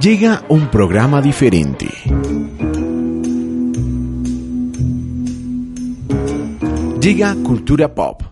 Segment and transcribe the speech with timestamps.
[0.00, 1.88] Llega un programa diferente.
[7.00, 8.22] Llega Cultura Pop.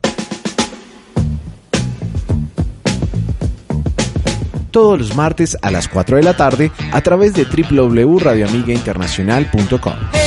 [4.70, 10.17] Todos los martes a las 4 de la tarde a través de www.radioamigainternacional.com.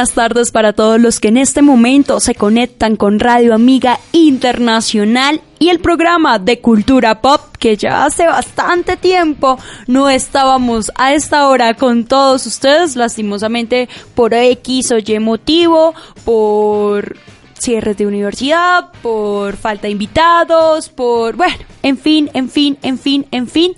[0.00, 5.42] buenas tardes para todos los que en este momento se conectan con Radio Amiga Internacional
[5.58, 11.46] y el programa de Cultura Pop que ya hace bastante tiempo no estábamos a esta
[11.48, 15.92] hora con todos ustedes, lastimosamente por X o Y motivo,
[16.24, 17.18] por
[17.60, 23.26] cierres de universidad, por falta de invitados, por, bueno, en fin, en fin, en fin,
[23.30, 23.74] en fin.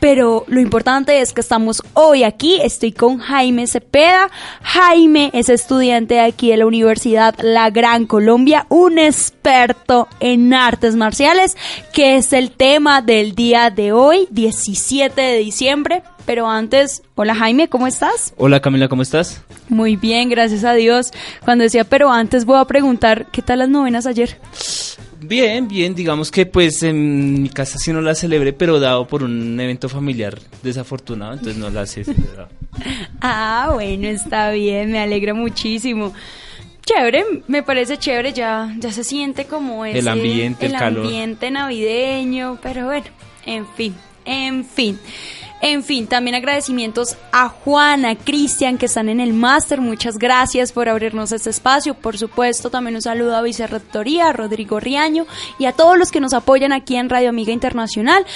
[0.00, 4.30] Pero lo importante es que estamos hoy aquí, estoy con Jaime Cepeda.
[4.62, 10.94] Jaime es estudiante de aquí de la Universidad La Gran Colombia, un experto en artes
[10.94, 11.56] marciales,
[11.92, 16.02] que es el tema del día de hoy, 17 de diciembre.
[16.26, 18.32] Pero antes, hola Jaime, ¿cómo estás?
[18.38, 19.42] Hola Camila, ¿cómo estás?
[19.68, 21.10] Muy bien, gracias a Dios.
[21.44, 24.38] Cuando decía, pero antes voy a preguntar, ¿qué tal las novenas ayer?
[25.20, 29.22] Bien, bien, digamos que pues en mi casa sí no la celebré, pero dado por
[29.22, 32.04] un evento familiar desafortunado, entonces no la sé
[33.20, 36.12] ah, bueno, está bien, me alegra muchísimo.
[36.84, 41.50] Chévere, me parece chévere, ya, ya se siente como ese, el ambiente, el, el ambiente
[41.50, 43.06] navideño, pero bueno,
[43.46, 43.94] en fin,
[44.26, 44.98] en fin.
[45.66, 49.80] En fin, también agradecimientos a Juana, Cristian, que están en el máster.
[49.80, 51.94] Muchas gracias por abrirnos este espacio.
[51.94, 55.26] Por supuesto, también un saludo a Vicerrectoría, a Rodrigo Riaño
[55.58, 58.26] y a todos los que nos apoyan aquí en Radio Amiga Internacional.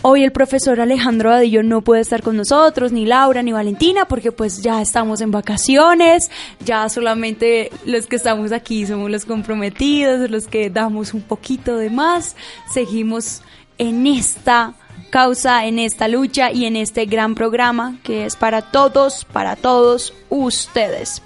[0.00, 4.32] Hoy el profesor Alejandro Adillo no puede estar con nosotros, ni Laura, ni Valentina, porque
[4.32, 6.30] pues ya estamos en vacaciones,
[6.64, 11.90] ya solamente los que estamos aquí somos los comprometidos, los que damos un poquito de
[11.90, 12.34] más,
[12.72, 13.42] seguimos
[13.76, 14.72] en esta
[15.10, 20.14] causa en esta lucha y en este gran programa que es para todos, para todos
[20.30, 21.22] ustedes.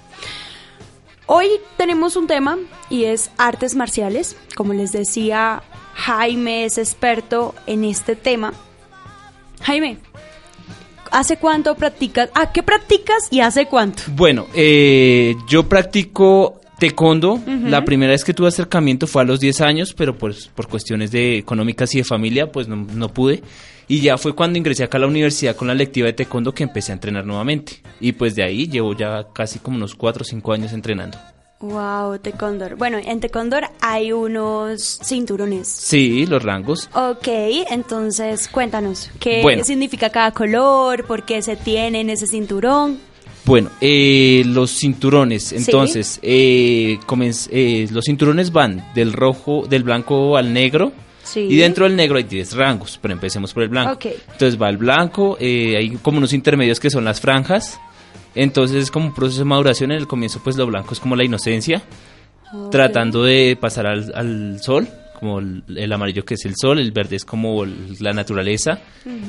[1.27, 1.47] Hoy
[1.77, 2.57] tenemos un tema
[2.89, 4.35] y es artes marciales.
[4.55, 5.63] Como les decía,
[5.93, 8.53] Jaime es experto en este tema.
[9.61, 9.97] Jaime,
[11.11, 12.29] ¿hace cuánto practicas?
[12.35, 14.03] ¿A qué practicas y hace cuánto?
[14.07, 19.61] Bueno, eh, yo practico Taekwondo, la primera vez que tuve acercamiento fue a los 10
[19.61, 23.41] años, pero pues por cuestiones de económicas y de familia, pues no, no, pude.
[23.87, 26.63] Y ya fue cuando ingresé acá a la universidad con la lectiva de Taekwondo que
[26.63, 27.81] empecé a entrenar nuevamente.
[27.99, 31.17] Y pues de ahí llevo ya casi como unos 4 o 5 años entrenando.
[31.59, 32.75] Wow, Taekwondo.
[32.77, 35.67] Bueno, en Taekwondo hay unos cinturones.
[35.67, 36.89] Sí, los rangos.
[36.93, 37.27] Ok,
[37.69, 41.05] entonces cuéntanos, ¿qué significa cada color?
[41.05, 42.99] ¿Por qué se tiene en ese cinturón?
[43.45, 46.97] Bueno, eh, los cinturones, entonces, eh,
[47.51, 50.91] eh, los cinturones van del rojo, del blanco al negro.
[51.35, 53.99] Y dentro del negro hay 10 rangos, pero empecemos por el blanco.
[54.03, 57.79] Entonces va el blanco, hay como unos intermedios que son las franjas.
[58.35, 59.91] Entonces es como un proceso de maduración.
[59.91, 61.81] En el comienzo, pues lo blanco es como la inocencia,
[62.71, 64.87] tratando de pasar al, sol,
[65.19, 67.65] como el, amarillo que es el sol, el verde es como
[67.99, 68.79] la naturaleza,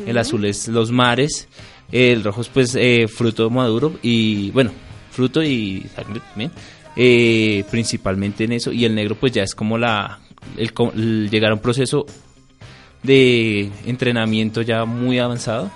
[0.06, 1.48] el azul es los mares
[1.92, 4.70] el rojo es pues eh, fruto maduro y bueno,
[5.10, 6.50] fruto y sangre también.
[6.98, 8.72] Eh, principalmente en eso.
[8.72, 10.18] Y el negro pues ya es como la
[10.56, 12.06] el, llegar a un proceso
[13.02, 15.70] de entrenamiento ya muy avanzado.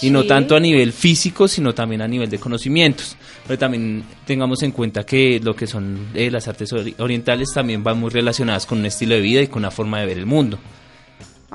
[0.00, 3.16] Y no tanto a nivel físico, sino también a nivel de conocimientos.
[3.46, 8.00] Pero también tengamos en cuenta que lo que son eh, las artes orientales también van
[8.00, 10.58] muy relacionadas con un estilo de vida y con una forma de ver el mundo.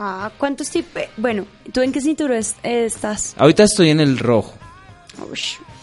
[0.01, 1.03] Ah, ¿cuántos tipos?
[1.17, 3.35] Bueno, ¿tú en qué cinturón estás?
[3.37, 4.53] Ahorita estoy en el rojo.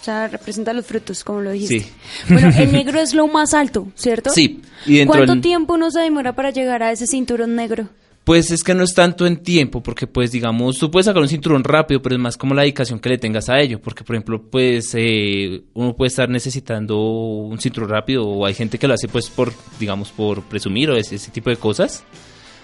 [0.00, 1.80] sea, representa los frutos, como lo dijiste.
[1.80, 1.92] Sí.
[2.32, 4.30] Bueno, el negro es lo más alto, ¿cierto?
[4.30, 4.62] Sí.
[4.86, 7.90] Y ¿Cuánto tiempo uno se demora para llegar a ese cinturón negro?
[8.24, 11.28] Pues es que no es tanto en tiempo, porque pues digamos, tú puedes sacar un
[11.28, 14.16] cinturón rápido, pero es más como la dedicación que le tengas a ello, porque por
[14.16, 18.94] ejemplo, pues eh, uno puede estar necesitando un cinturón rápido o hay gente que lo
[18.94, 22.02] hace pues por, digamos, por presumir o ese, ese tipo de cosas,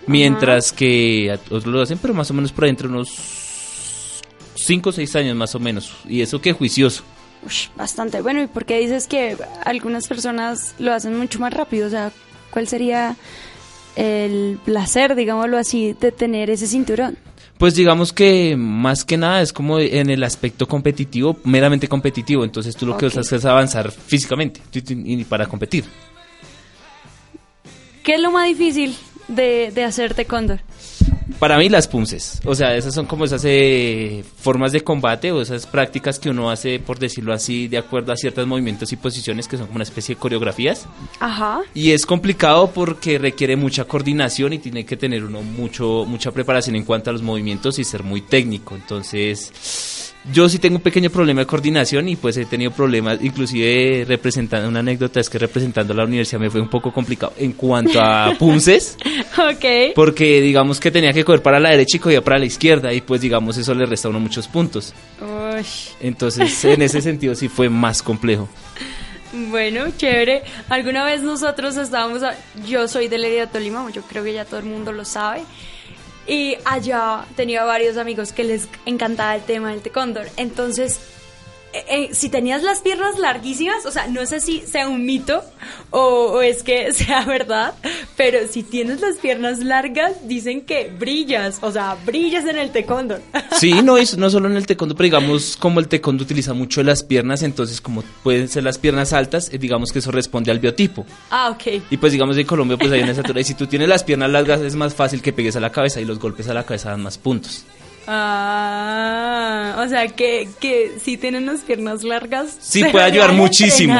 [0.06, 4.22] mientras que otros lo hacen, pero más o menos por ahí entre unos
[4.56, 7.02] 5 o 6 años más o menos, y eso que juicioso.
[7.76, 11.86] bastante bueno, ¿y por qué dices que algunas personas lo hacen mucho más rápido?
[11.86, 12.12] O sea,
[12.50, 13.16] ¿cuál sería
[13.96, 17.18] el placer, digámoslo así, de tener ese cinturón?
[17.58, 22.44] Pues digamos que más que nada es como en el aspecto competitivo, meramente competitivo.
[22.44, 25.84] Entonces tú lo que haces es avanzar físicamente y para competir.
[28.02, 28.96] ¿Qué es lo más difícil
[29.28, 30.60] de, de hacerte cóndor?
[31.38, 35.40] Para mí las punces, o sea, esas son como esas eh, formas de combate o
[35.40, 39.48] esas prácticas que uno hace, por decirlo así, de acuerdo a ciertos movimientos y posiciones
[39.48, 40.86] que son como una especie de coreografías.
[41.20, 41.62] Ajá.
[41.74, 46.76] Y es complicado porque requiere mucha coordinación y tiene que tener uno mucho mucha preparación
[46.76, 48.74] en cuanto a los movimientos y ser muy técnico.
[48.74, 54.04] Entonces, yo sí tengo un pequeño problema de coordinación y pues he tenido problemas, inclusive
[54.06, 58.00] representando, una anécdota es que representando la universidad me fue un poco complicado en cuanto
[58.00, 58.96] a punces.
[59.36, 59.94] ok.
[59.94, 63.00] Porque digamos que tenía que coger para la derecha y cogía para la izquierda y
[63.00, 64.94] pues digamos eso le resta a uno muchos puntos.
[65.20, 65.64] Uy.
[66.00, 68.48] Entonces en ese sentido sí fue más complejo.
[69.32, 70.42] Bueno, chévere.
[70.68, 72.22] Alguna vez nosotros estábamos,
[72.66, 75.42] yo soy de Lería Tolima, yo creo que ya todo el mundo lo sabe.
[76.26, 80.28] Y allá tenía varios amigos que les encantaba el tema del tecóndor.
[80.36, 81.00] Entonces
[81.72, 85.42] eh, eh, si tenías las piernas larguísimas, o sea, no sé si sea un mito
[85.90, 87.74] o, es que sea verdad,
[88.16, 93.18] pero si tienes las piernas largas, dicen que brillas, o sea, brillas en el taekwondo.
[93.58, 96.82] Sí, no, es, no solo en el taekwondo, pero digamos, como el taekwondo utiliza mucho
[96.82, 100.58] las piernas, entonces como pueden ser las piernas altas, eh, digamos que eso responde al
[100.58, 101.06] biotipo.
[101.30, 101.82] Ah, ok.
[101.90, 104.30] Y pues digamos en Colombia pues hay una estatura, y si tú tienes las piernas
[104.30, 106.90] largas es más fácil que pegues a la cabeza y los golpes a la cabeza
[106.90, 107.64] dan más puntos.
[108.06, 112.56] Ah, o sea que, que si tienen las piernas largas.
[112.60, 113.94] Sí, puede ayudar muchísimo.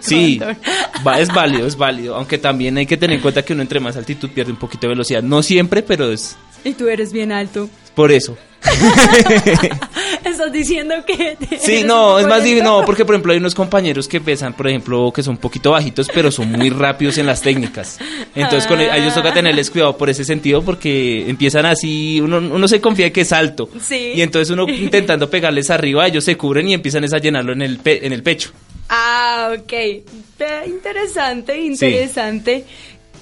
[0.00, 0.40] Sí,
[1.18, 2.14] es válido, es válido.
[2.16, 4.82] Aunque también hay que tener en cuenta que uno entre más altitud pierde un poquito
[4.82, 5.22] de velocidad.
[5.22, 6.36] No siempre, pero es.
[6.64, 7.68] Y tú eres bien alto.
[7.94, 8.36] Por eso.
[10.24, 11.36] Estás diciendo que...
[11.60, 15.12] Sí, no, es más no, porque por ejemplo hay unos compañeros que pesan, por ejemplo,
[15.14, 17.98] que son un poquito bajitos, pero son muy rápidos en las técnicas.
[18.34, 22.80] Entonces con ellos toca tenerles cuidado por ese sentido porque empiezan así, uno, uno se
[22.80, 23.68] confía que es alto.
[23.80, 24.12] Sí.
[24.14, 27.80] Y entonces uno intentando pegarles arriba, ellos se cubren y empiezan a llenarlo en el,
[27.84, 28.52] en el pecho.
[28.88, 29.72] Ah, ok.
[30.66, 32.64] Interesante, interesante.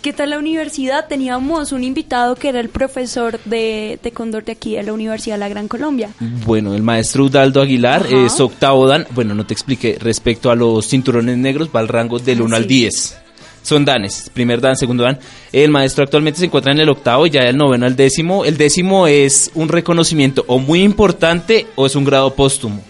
[0.02, 1.08] ¿Qué tal la universidad?
[1.08, 5.36] Teníamos un invitado que era el profesor de, de Condor de aquí, de la Universidad
[5.36, 6.10] de la Gran Colombia.
[6.44, 9.06] Bueno, el maestro Udaldo Aguilar es octavo dan.
[9.10, 9.98] Bueno, no te expliqué.
[10.00, 13.22] Respecto a los cinturones negros, va al rango del 1 al 10
[13.66, 15.18] son danes, primer dan, segundo dan.
[15.52, 18.44] El maestro actualmente se encuentra en el octavo ya el noveno al décimo.
[18.44, 22.80] El décimo es un reconocimiento o muy importante o es un grado póstumo.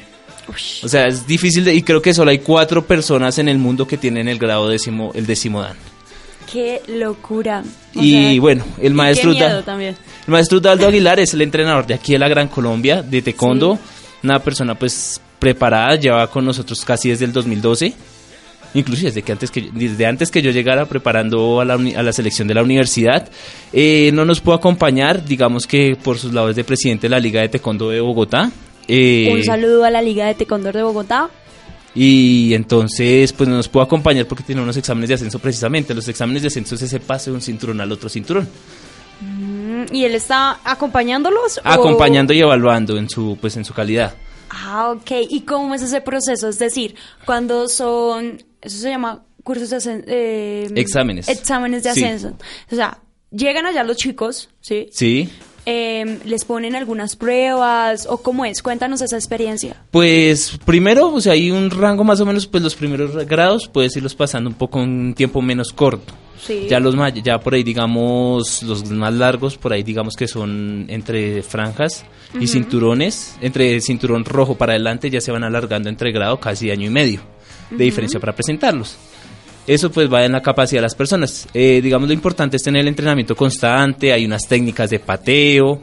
[0.84, 3.86] O sea, es difícil de, y creo que solo hay cuatro personas en el mundo
[3.86, 5.76] que tienen el grado décimo, el décimo dan.
[6.56, 7.62] Qué locura.
[7.92, 9.92] y bueno, el maestro, el
[10.26, 13.78] maestro Daldo Aguilar es el entrenador de aquí de la Gran Colombia, de Taekwondo.
[14.24, 17.92] Una persona pues preparada, lleva con nosotros casi desde el 2012.
[18.72, 22.12] Inclusive desde, que antes que, desde antes que yo llegara preparando a la, a la
[22.14, 23.28] selección de la universidad.
[23.74, 27.42] Eh, no nos pudo acompañar, digamos que por sus labores de presidente de la Liga
[27.42, 28.50] de Taekwondo de Bogotá.
[28.88, 31.28] Eh, Un saludo a la Liga de Taekwondo de Bogotá
[31.96, 35.94] y entonces pues no nos pudo acompañar porque tiene unos exámenes de ascenso precisamente.
[35.94, 38.46] Los exámenes de ascenso es ese paso de un cinturón al otro cinturón.
[39.22, 41.58] Mm, ¿Y él está acompañándolos?
[41.64, 44.14] Acompañando y evaluando en su, pues, en su calidad.
[44.50, 45.10] Ah, ok.
[45.30, 46.48] ¿Y cómo es ese proceso?
[46.48, 50.04] Es decir, cuando son, eso se llama cursos de ascenso.
[50.06, 51.28] Eh, exámenes.
[51.30, 52.36] Exámenes de ascenso.
[52.70, 52.98] O sea,
[53.30, 54.88] llegan allá los chicos, ¿sí?
[54.92, 55.30] Sí.
[55.68, 58.62] Em, les ponen algunas pruebas o cómo es?
[58.62, 59.74] Cuéntanos esa experiencia.
[59.90, 63.96] Pues primero, o sea, hay un rango más o menos, pues los primeros grados puedes
[63.96, 66.14] irlos pasando un poco en un tiempo menos corto.
[66.40, 66.68] Sí.
[66.70, 66.94] Ya los
[67.24, 72.04] ya por ahí digamos los más largos por ahí digamos que son entre franjas
[72.38, 76.86] y cinturones, entre cinturón rojo para adelante ya se van alargando entre grado casi año
[76.86, 77.20] y medio
[77.70, 78.96] de diferencia para presentarlos.
[79.66, 81.48] Eso pues va en la capacidad de las personas.
[81.52, 85.82] Eh, digamos lo importante es tener el entrenamiento constante, hay unas técnicas de pateo,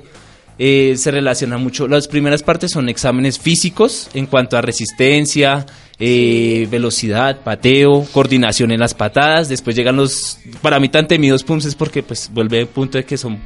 [0.58, 1.88] eh, se relaciona mucho.
[1.88, 5.66] Las primeras partes son exámenes físicos en cuanto a resistencia,
[6.00, 9.50] eh, velocidad, pateo, coordinación en las patadas.
[9.50, 13.18] Después llegan los, para mí tan temidos punces porque pues vuelve al punto de que
[13.18, 13.42] son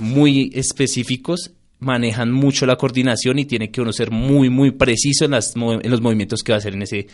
[0.00, 5.32] muy específicos manejan mucho la coordinación y tiene que uno ser muy, muy preciso en,
[5.32, 7.06] las, en los movimientos que va a hacer en ese,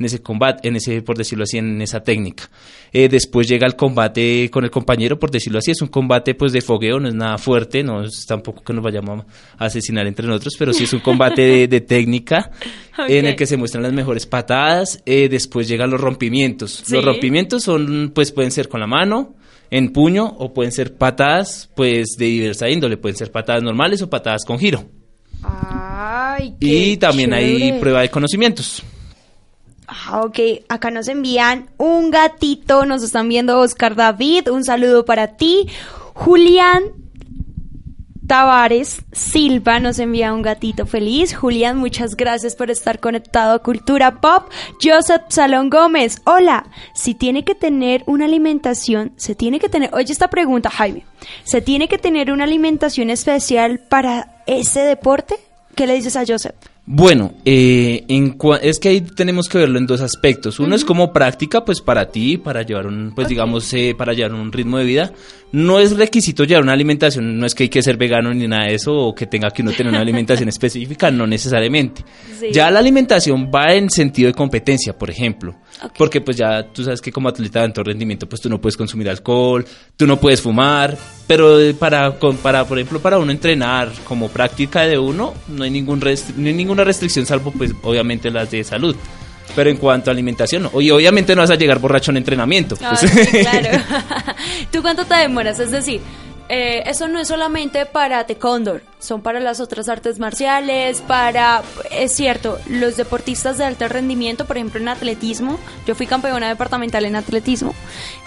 [0.00, 2.50] en ese combate, en ese, por decirlo así, en esa técnica.
[2.90, 6.52] Eh, después llega el combate con el compañero, por decirlo así, es un combate pues
[6.52, 9.26] de fogueo, no es nada fuerte, no es tampoco que nos vayamos
[9.58, 12.50] a asesinar entre nosotros, pero sí es un combate de, técnica
[13.08, 15.02] en el que se muestran las mejores patadas.
[15.04, 16.90] Eh, después llegan los rompimientos.
[16.90, 19.34] Los rompimientos son, pues pueden ser con la mano,
[19.70, 24.08] en puño o pueden ser patadas pues de diversa índole, pueden ser patadas normales o
[24.08, 24.84] patadas con giro.
[25.42, 28.82] Ay, y también hay prueba de conocimientos.
[30.12, 35.68] Ok, acá nos envían un gatito, nos están viendo Oscar David, un saludo para ti.
[36.14, 36.82] Julián
[38.30, 41.34] Tavares Silva nos envía un gatito feliz.
[41.34, 44.44] Julián, muchas gracias por estar conectado a Cultura Pop.
[44.80, 46.66] Joseph Salón Gómez, hola.
[46.94, 49.90] Si tiene que tener una alimentación, se tiene que tener.
[49.92, 51.04] Oye, esta pregunta, Jaime.
[51.42, 55.34] ¿Se tiene que tener una alimentación especial para ese deporte?
[55.74, 56.54] ¿Qué le dices a Joseph?
[56.92, 58.04] Bueno, eh,
[58.62, 60.58] es que ahí tenemos que verlo en dos aspectos.
[60.58, 64.34] Uno es como práctica, pues para ti, para llevar un, pues digamos, eh, para llevar
[64.34, 65.12] un ritmo de vida.
[65.52, 68.66] No es requisito llevar una alimentación, no es que hay que ser vegano ni nada
[68.66, 72.04] de eso, o que tenga que uno tener una alimentación específica, no necesariamente.
[72.52, 75.54] Ya la alimentación va en sentido de competencia, por ejemplo.
[75.96, 78.76] Porque pues ya tú sabes que como atleta de alto rendimiento, pues tú no puedes
[78.76, 79.64] consumir alcohol,
[79.96, 80.98] tú no puedes fumar,
[81.30, 86.00] pero para, para por ejemplo, para uno entrenar como práctica de uno, no hay, ningún
[86.00, 86.06] no
[86.48, 88.96] hay ninguna restricción, salvo pues obviamente las de salud.
[89.54, 90.80] Pero en cuanto a alimentación, no.
[90.80, 92.74] y obviamente no vas a llegar borracho en entrenamiento.
[92.82, 93.28] Ah, pues.
[93.30, 93.68] claro.
[94.72, 95.60] ¿Tú cuánto te demoras?
[95.60, 96.00] Es decir,
[96.52, 102.10] eh, eso no es solamente para taekwondo, son para las otras artes marciales, para, es
[102.10, 107.14] cierto, los deportistas de alto rendimiento, por ejemplo en atletismo, yo fui campeona departamental en
[107.14, 107.72] atletismo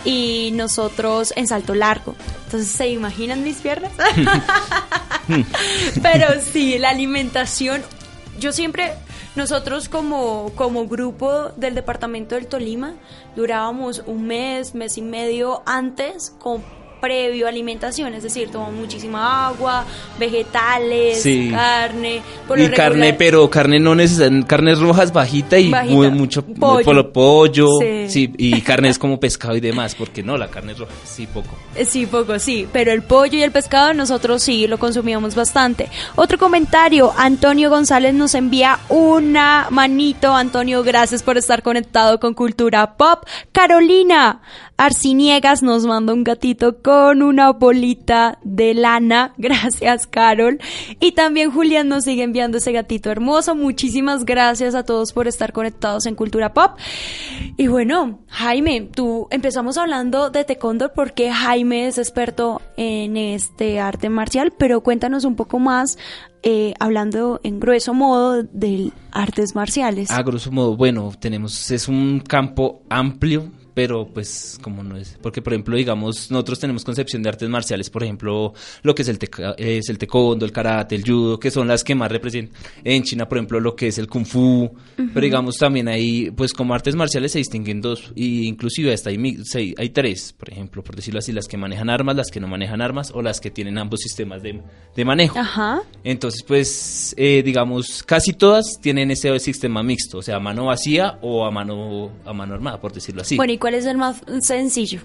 [0.06, 2.16] y nosotros en salto largo.
[2.46, 3.92] Entonces, ¿se imaginan mis piernas?
[6.02, 7.82] Pero sí, la alimentación,
[8.40, 8.94] yo siempre,
[9.36, 12.94] nosotros como, como grupo del departamento del Tolima,
[13.36, 16.64] durábamos un mes, mes y medio antes con
[17.04, 19.84] previo alimentación, es decir, tomo muchísima agua,
[20.18, 22.22] vegetales, carne.
[22.56, 27.68] y carne, pero carne no necesariamente, carnes rojas bajita y Muy, mucho pollo, pollo
[28.08, 28.32] sí.
[28.38, 31.50] y carne es como pescado y demás, porque no, la carne roja sí poco.
[31.76, 35.90] Eh, sí, poco, sí, pero el pollo y el pescado nosotros sí lo consumíamos bastante.
[36.16, 42.96] Otro comentario, Antonio González nos envía una manito, Antonio, gracias por estar conectado con Cultura
[42.96, 43.26] Pop.
[43.52, 44.42] Carolina,
[44.84, 49.34] Arciniegas nos manda un gatito con una bolita de lana.
[49.38, 50.60] Gracias, Carol.
[51.00, 53.56] Y también Julián nos sigue enviando ese gatito hermoso.
[53.56, 56.72] Muchísimas gracias a todos por estar conectados en Cultura Pop.
[57.56, 64.10] Y bueno, Jaime, tú empezamos hablando de taekwondo porque Jaime es experto en este arte
[64.10, 65.98] marcial, pero cuéntanos un poco más
[66.42, 70.12] eh, hablando en grueso modo de artes marciales.
[70.12, 75.42] A grosso modo, bueno, tenemos, es un campo amplio pero pues como no es, porque
[75.42, 79.20] por ejemplo, digamos, nosotros tenemos concepción de artes marciales, por ejemplo, lo que es el,
[79.58, 83.28] es el taekwondo, el karate, el judo, que son las que más representan en China,
[83.28, 86.96] por ejemplo, lo que es el kung fu, pero digamos también hay, pues como artes
[86.96, 89.38] marciales se distinguen dos, y inclusive hasta hay,
[89.78, 92.82] hay tres, por ejemplo, por decirlo así, las que manejan armas, las que no manejan
[92.82, 94.62] armas, o las que tienen ambos sistemas de,
[94.96, 95.40] de manejo.
[95.40, 95.82] Ajá.
[96.04, 101.18] Entonces, pues, eh, digamos, casi todas tienen ese sistema mixto, o sea, a mano vacía
[101.22, 103.36] o a mano, a mano armada, por decirlo así.
[103.36, 105.00] Bueno, ¿Cuál es el más sencillo?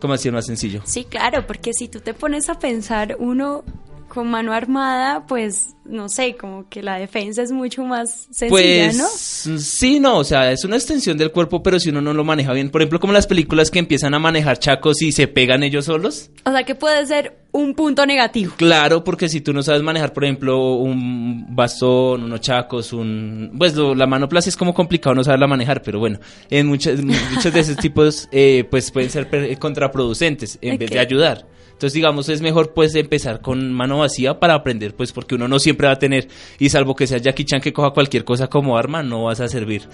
[0.00, 0.80] ¿Cómo así el más sencillo?
[0.86, 3.64] Sí, claro, porque si tú te pones a pensar, uno
[4.12, 8.98] con mano armada, pues no sé, como que la defensa es mucho más sencilla, pues,
[8.98, 9.58] ¿no?
[9.58, 12.52] Sí, no, o sea, es una extensión del cuerpo, pero si uno no lo maneja
[12.52, 15.86] bien, por ejemplo, como las películas que empiezan a manejar chacos y se pegan ellos
[15.86, 16.30] solos.
[16.44, 18.52] O sea, que puede ser un punto negativo.
[18.58, 23.54] Claro, porque si tú no sabes manejar, por ejemplo, un bastón, unos chacos, un...
[23.56, 27.50] Pues la mano plaza es como complicado no saberla manejar, pero bueno, en muchos, muchos
[27.50, 31.46] de esos tipos, eh, pues pueden ser contraproducentes en vez de ayudar.
[31.82, 35.58] Entonces, digamos, es mejor pues empezar con mano vacía para aprender, pues porque uno no
[35.58, 36.28] siempre va a tener,
[36.60, 39.48] y salvo que sea Jackie Chan que coja cualquier cosa como arma, no vas a
[39.48, 39.88] servir.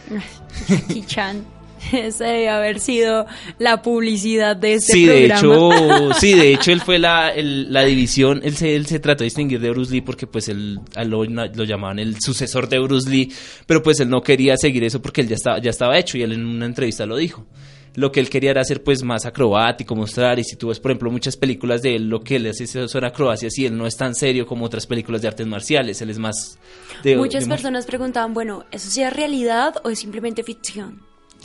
[0.69, 1.47] Jackie Chan.
[1.93, 3.25] Ese debe haber sido
[3.59, 5.41] la publicidad de este sí, programa.
[5.41, 9.21] De hecho, sí, de hecho él fue la, la división, él se, él se trató
[9.21, 13.09] de distinguir de Bruce Lee porque pues él lo, lo, llamaban el sucesor de Bruce
[13.09, 13.33] Lee,
[13.65, 16.23] pero pues él no quería seguir eso porque él ya estaba, ya estaba hecho y
[16.23, 17.47] él en una entrevista lo dijo
[17.99, 20.93] lo que él quería era hacer pues más acrobático, mostrar, y si tú ves por
[20.93, 23.97] ejemplo muchas películas de él, lo que él hace son acrobacias y él no es
[23.97, 26.59] tan serio como otras películas de artes marciales, él es más...
[27.17, 31.03] Muchas personas preguntaban, bueno, ¿eso sí es realidad o es simplemente ficción?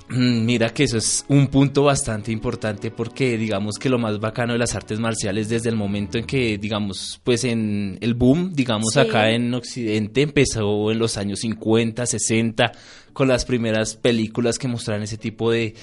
[0.10, 4.54] Mm, mira que eso es un punto bastante importante porque digamos que lo más bacano
[4.54, 8.98] de las artes marciales desde el momento en que digamos pues en el boom digamos
[8.98, 12.72] acá en Occidente empezó en los años 50, 60
[13.14, 15.76] con las primeras películas que mostraban ese tipo de,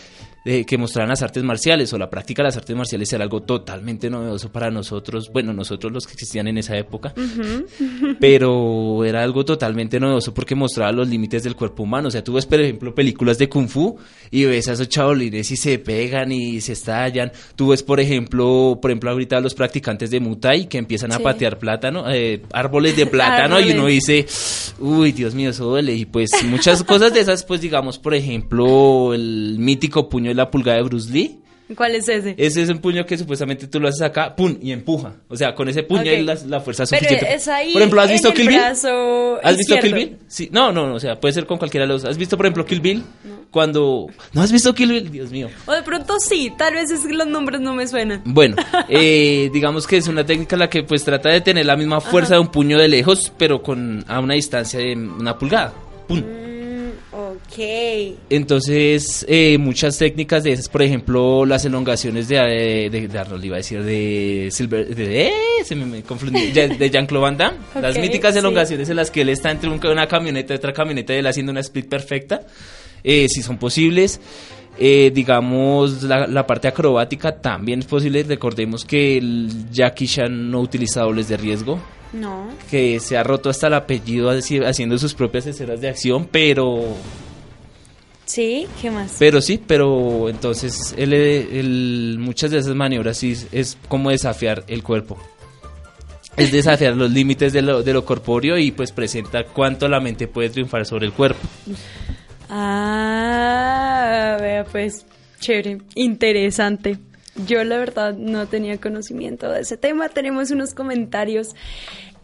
[0.44, 4.08] que mostraran las artes marciales o la práctica de las artes marciales era algo totalmente
[4.08, 7.12] novedoso para nosotros, bueno, nosotros los que existían en esa época,
[8.20, 12.08] pero era algo totalmente novedoso porque mostraba los límites del cuerpo humano.
[12.08, 13.98] O sea, tú ves, por ejemplo, películas de Kung Fu
[14.30, 17.32] y ves a esos chabolines y se pegan y se estallan.
[17.56, 21.58] Tú ves, por ejemplo, por ejemplo, ahorita los practicantes de Muay que empiezan a patear
[21.58, 24.26] plátano, eh, árboles de plátano y uno dice,
[24.78, 25.94] uy, Dios mío, eso duele.
[25.94, 30.50] Y pues muchas cosas de esas, pues digamos, por ejemplo, el mítico puño es la
[30.50, 31.40] pulgada de Bruce Lee.
[31.76, 32.34] ¿Cuál es ese?
[32.36, 35.14] Ese es un puño que supuestamente tú lo haces acá, pum, y empuja.
[35.28, 37.18] O sea, con ese puño hay la, fuerza suficiente.
[37.20, 38.58] Pero es ahí por ejemplo, ¿has visto Kill Bill?
[38.58, 40.16] ¿Has visto Kill Bill?
[40.26, 40.48] Sí.
[40.52, 42.04] No, no, no, o sea, puede ser con cualquiera de los.
[42.04, 43.04] ¿Has visto, por ejemplo, Kill Bill?
[43.50, 44.08] Cuando.
[44.32, 45.10] ¿No has visto Kill Bill?
[45.10, 45.48] Dios mío.
[45.66, 48.22] O de pronto sí, tal vez es que los nombres no me suenan.
[48.24, 48.56] Bueno,
[48.88, 52.34] eh, digamos que es una técnica la que pues trata de tener la misma fuerza
[52.34, 55.72] de un puño de lejos, pero con a una distancia de una pulgada.
[56.08, 56.18] Pum.
[56.18, 56.59] Mm.
[57.58, 63.44] Entonces, eh, muchas técnicas de esas, por ejemplo, las elongaciones de, eh, de, de Arnold,
[63.44, 65.32] iba a decir, de Silver, de, eh,
[65.64, 69.50] se me, confundí, de, Jean-Claude Van Damme, las míticas elongaciones en las que él está
[69.50, 72.42] entre una camioneta y otra camioneta y él haciendo una split perfecta,
[73.02, 74.20] si son posibles.
[74.78, 78.22] digamos, la, la, parte acrobática también es posible.
[78.22, 81.80] Recordemos que el Jackie Chan no utiliza dobles de riesgo.
[82.12, 82.48] No.
[82.70, 86.96] Que se ha roto hasta el apellido haciendo sus propias escenas de acción, pero
[88.30, 89.16] Sí, ¿qué más?
[89.18, 95.18] Pero sí, pero entonces el, muchas de esas maniobras sí es como desafiar el cuerpo.
[96.36, 100.28] Es desafiar los límites de lo, de lo corpóreo y pues presenta cuánto la mente
[100.28, 101.40] puede triunfar sobre el cuerpo.
[102.48, 105.06] Ah, vea pues,
[105.40, 106.98] chévere, interesante.
[107.48, 110.08] Yo la verdad no tenía conocimiento de ese tema.
[110.08, 111.56] Tenemos unos comentarios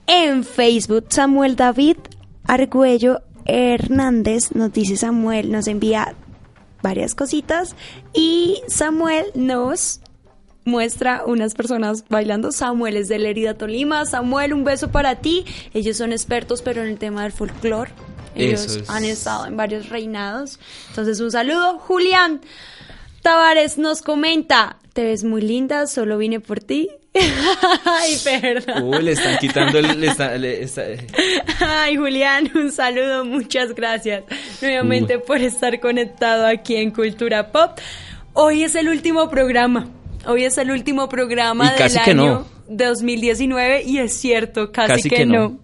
[0.06, 1.06] en Facebook.
[1.08, 1.96] Samuel David
[2.44, 6.14] Argüello Hernández nos dice Samuel, nos envía
[6.82, 7.74] varias cositas
[8.12, 10.00] y Samuel nos
[10.64, 12.52] muestra unas personas bailando.
[12.52, 14.04] Samuel es de Lerida, Tolima.
[14.04, 15.44] Samuel, un beso para ti.
[15.72, 17.92] Ellos son expertos, pero en el tema del folclore.
[18.34, 20.60] Ellos han estado en varios reinados.
[20.90, 21.78] Entonces, un saludo.
[21.78, 22.42] Julián
[23.22, 26.90] Tavares nos comenta, te ves muy linda, solo vine por ti.
[27.84, 28.82] Ay, perdón.
[28.82, 30.10] Uy, le están quitando el...
[31.60, 34.24] Ay, Julián, un saludo, muchas gracias
[34.60, 37.78] nuevamente por estar conectado aquí en Cultura Pop.
[38.32, 39.88] Hoy es el último programa.
[40.26, 45.58] Hoy es el último programa del año 2019 y es cierto, casi, que, no.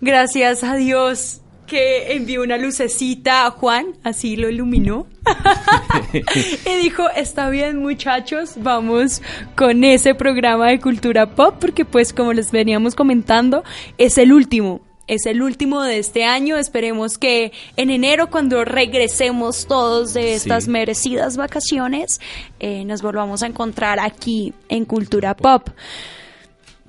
[0.00, 5.06] Gracias a Dios que envió una lucecita a Juan, así lo iluminó.
[6.12, 9.22] y dijo, está bien muchachos, vamos
[9.56, 13.64] con ese programa de cultura pop, porque pues como les veníamos comentando,
[13.98, 14.80] es el último.
[15.06, 16.56] Es el último de este año.
[16.56, 22.20] Esperemos que en enero, cuando regresemos todos de estas merecidas vacaciones,
[22.60, 25.70] eh, nos volvamos a encontrar aquí en Cultura Pop.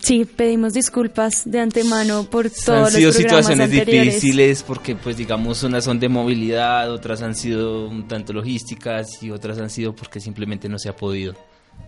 [0.02, 4.16] Sí, pedimos disculpas de antemano por todos han sido situaciones anteriores.
[4.16, 9.30] difíciles porque pues digamos unas son de movilidad, otras han sido un tanto logísticas y
[9.30, 11.36] otras han sido porque simplemente no se ha podido.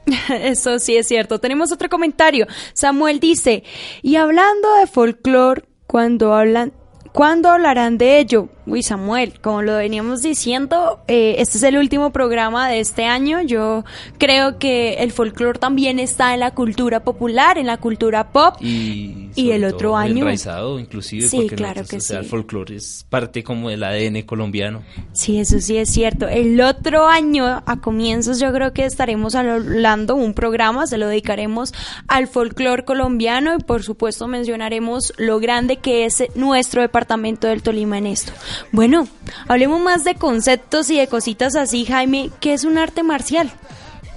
[0.30, 1.40] Eso sí es cierto.
[1.40, 2.46] Tenemos otro comentario.
[2.74, 3.64] Samuel dice,
[4.02, 6.74] y hablando de folclore, cuando hablan
[7.14, 8.50] ¿Cuándo hablarán de ello?
[8.66, 13.42] Uy, Samuel, como lo veníamos diciendo, eh, este es el último programa de este año.
[13.42, 13.84] Yo
[14.18, 18.56] creo que el folclore también está en la cultura popular, en la cultura pop.
[18.62, 20.20] Y, el otro año.
[20.20, 21.28] Enraizado, inclusive.
[21.28, 22.14] Sí, claro que sí.
[22.16, 24.82] el folclore es parte como del ADN colombiano.
[25.12, 26.28] Sí, eso sí es cierto.
[26.28, 31.74] El otro año, a comienzos, yo creo que estaremos hablando un programa, se lo dedicaremos
[32.08, 37.62] al folclore colombiano y, por supuesto, mencionaremos lo grande que es nuestro departamento departamento del
[37.62, 38.32] Tolima en esto.
[38.72, 39.08] Bueno,
[39.48, 43.52] hablemos más de conceptos y de cositas así, Jaime, ¿qué es un arte marcial?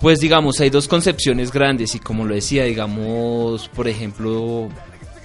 [0.01, 4.68] Pues digamos, hay dos concepciones grandes y como lo decía, digamos, por ejemplo,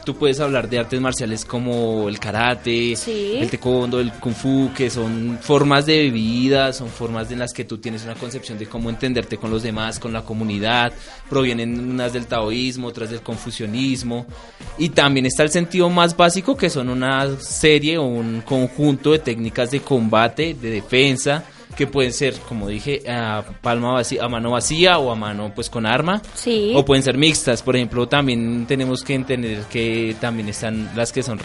[0.03, 4.89] tú puedes hablar de artes marciales como el karate, el taekwondo, el kung fu, que
[4.89, 8.89] son formas de vida, son formas en las que tú tienes una concepción de cómo
[8.89, 10.93] entenderte con los demás, con la comunidad,
[11.29, 14.25] provienen unas del taoísmo, otras del confucianismo,
[14.77, 19.19] y también está el sentido más básico, que son una serie o un conjunto de
[19.19, 21.43] técnicas de combate, de defensa,
[21.75, 25.69] que pueden ser, como dije, a palma vacía, a mano vacía o a mano pues
[25.69, 26.21] con arma.
[26.33, 26.73] Sí.
[26.75, 27.61] O pueden ser mixtas.
[27.61, 31.39] Por ejemplo, también tenemos que entender que también están las que son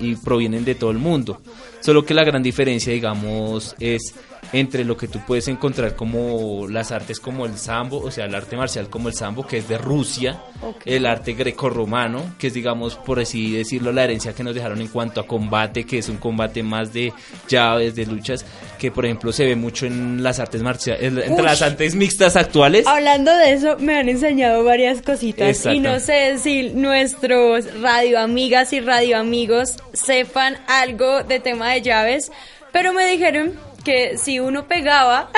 [0.00, 1.40] y provienen de todo el mundo.
[1.80, 4.14] Solo que la gran diferencia, digamos, es
[4.52, 8.34] entre lo que tú puedes encontrar como las artes como el sambo, o sea, el
[8.34, 10.40] arte marcial como el sambo, que es de Rusia,
[10.84, 14.88] el arte greco-romano, que es, digamos, por así decirlo, la herencia que nos dejaron en
[14.88, 17.12] cuanto a combate, que es un combate más de
[17.48, 18.44] llaves, de luchas,
[18.78, 22.86] que por ejemplo se ve mucho en las artes marciales, entre las artes mixtas actuales.
[22.86, 28.80] Hablando de eso, me han enseñado varias cositas y no sé si nuestros radioamigas y
[28.80, 32.32] radioamigos sepan algo de tema de llaves,
[32.72, 33.52] pero me dijeron
[33.84, 35.30] que si uno pegaba,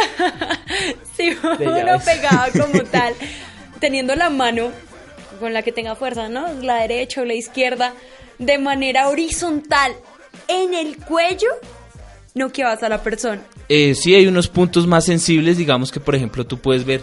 [1.16, 3.14] si uno pegaba como tal,
[3.80, 4.70] teniendo la mano
[5.40, 6.52] con la que tenga fuerza, ¿no?
[6.62, 7.94] La derecha o la izquierda,
[8.38, 9.92] de manera horizontal
[10.48, 11.48] en el cuello,
[12.34, 13.42] no que vas a la persona.
[13.68, 17.02] Eh, sí hay unos puntos más sensibles, digamos que por ejemplo tú puedes ver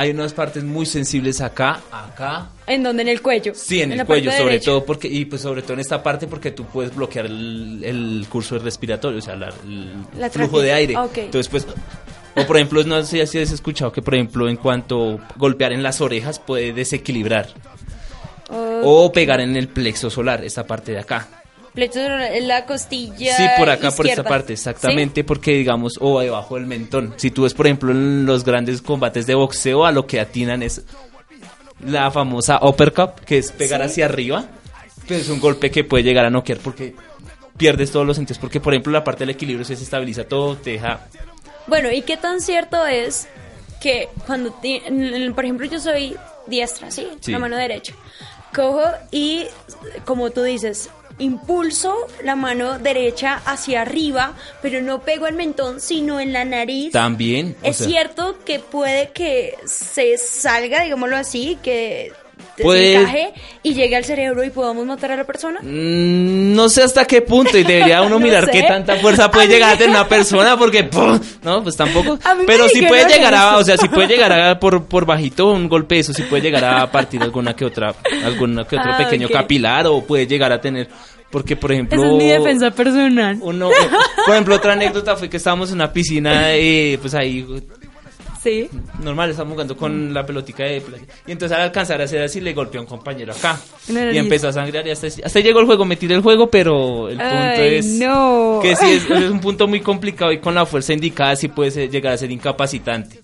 [0.00, 2.48] hay unas partes muy sensibles acá, acá.
[2.66, 3.02] ¿En donde?
[3.02, 3.52] ¿En el cuello?
[3.54, 6.52] Sí, en, el cuello, sobre todo porque, y pues sobre todo en esta parte porque
[6.52, 10.94] tú puedes bloquear el, curso respiratorio, o sea, el flujo de aire.
[10.94, 11.66] Entonces, pues,
[12.34, 15.82] o por ejemplo, no sé si has escuchado que, por ejemplo, en cuanto golpear en
[15.82, 17.48] las orejas puede desequilibrar.
[18.82, 21.39] O pegar en el plexo solar, esta parte de acá
[21.74, 23.36] en la costilla.
[23.36, 27.14] Sí, por acá, por esta parte, exactamente, porque digamos, o debajo del mentón.
[27.16, 30.62] Si tú ves, por ejemplo, en los grandes combates de boxeo, a lo que atinan
[30.62, 30.82] es
[31.84, 34.44] la famosa uppercut, que es pegar hacia arriba.
[35.06, 36.94] Pues es un golpe que puede llegar a noquear porque
[37.56, 38.38] pierdes todos los sentidos.
[38.38, 41.06] Porque, por ejemplo, la parte del equilibrio se estabiliza todo, te deja.
[41.66, 43.28] Bueno, ¿y qué tan cierto es
[43.80, 44.52] que cuando,
[45.34, 47.08] por ejemplo, yo soy diestra, ¿sí?
[47.26, 47.94] La mano derecha.
[48.54, 49.46] Cojo y,
[50.04, 56.18] como tú dices, impulso la mano derecha hacia arriba, pero no pego el mentón, sino
[56.20, 56.92] en la nariz.
[56.92, 57.56] También.
[57.62, 62.12] Es cierto que puede que se salga, digámoslo así, que
[62.62, 65.60] puede y llegue al cerebro y podamos matar a la persona?
[65.60, 69.74] Mm, no sé hasta qué punto y debería uno mirar qué tanta fuerza puede llegar
[69.74, 70.88] a tener una persona porque
[71.42, 72.18] no, pues tampoco.
[72.46, 75.68] Pero si puede llegar a, o sea, si puede llegar a por, por bajito un
[75.68, 79.28] golpe eso, si puede llegar a partir alguna que otra alguna que otro ah, pequeño
[79.28, 80.88] capilar o puede llegar a tener
[81.30, 82.04] porque, por ejemplo...
[82.04, 83.38] es mi defensa personal.
[83.40, 83.70] Uno,
[84.26, 87.46] por ejemplo, otra anécdota fue que estábamos en una piscina, y pues ahí
[88.42, 88.70] Sí.
[89.02, 91.04] Normal, estamos jugando con la pelotica de playa.
[91.26, 93.60] Y entonces al alcanzar a hacer así le golpeó a un compañero acá.
[93.88, 97.18] Y empezó a sangrar y hasta, hasta llegó el juego, metí el juego, pero el
[97.18, 98.60] punto es no.
[98.62, 101.88] que sí es, es, un punto muy complicado y con la fuerza indicada sí puede
[101.88, 103.20] llegar a ser incapacitante.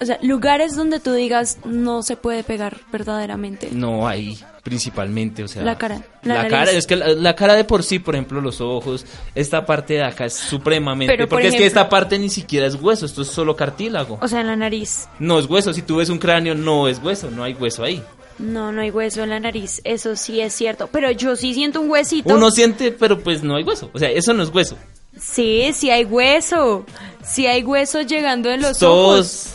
[0.00, 3.68] O sea, lugares donde tú digas no se puede pegar verdaderamente.
[3.70, 7.82] No, ahí principalmente, o sea, la cara, la, cara, es que la, cara de por
[7.82, 11.88] sí, por ejemplo, los ojos, esta parte de acá es supremamente, porque es que esta
[11.88, 14.18] parte ni siquiera es hueso, esto es solo cartílago.
[14.20, 15.08] O sea, en la nariz.
[15.18, 18.02] No es hueso, si tú ves un cráneo no es hueso, no hay hueso ahí.
[18.38, 21.80] No, no hay hueso en la nariz, eso sí es cierto, pero yo sí siento
[21.80, 22.34] un huesito.
[22.34, 24.76] Uno siente, pero pues no hay hueso, o sea, eso no es hueso.
[25.20, 26.84] Sí, sí hay hueso.
[27.24, 29.54] Sí hay hueso llegando en los ojos.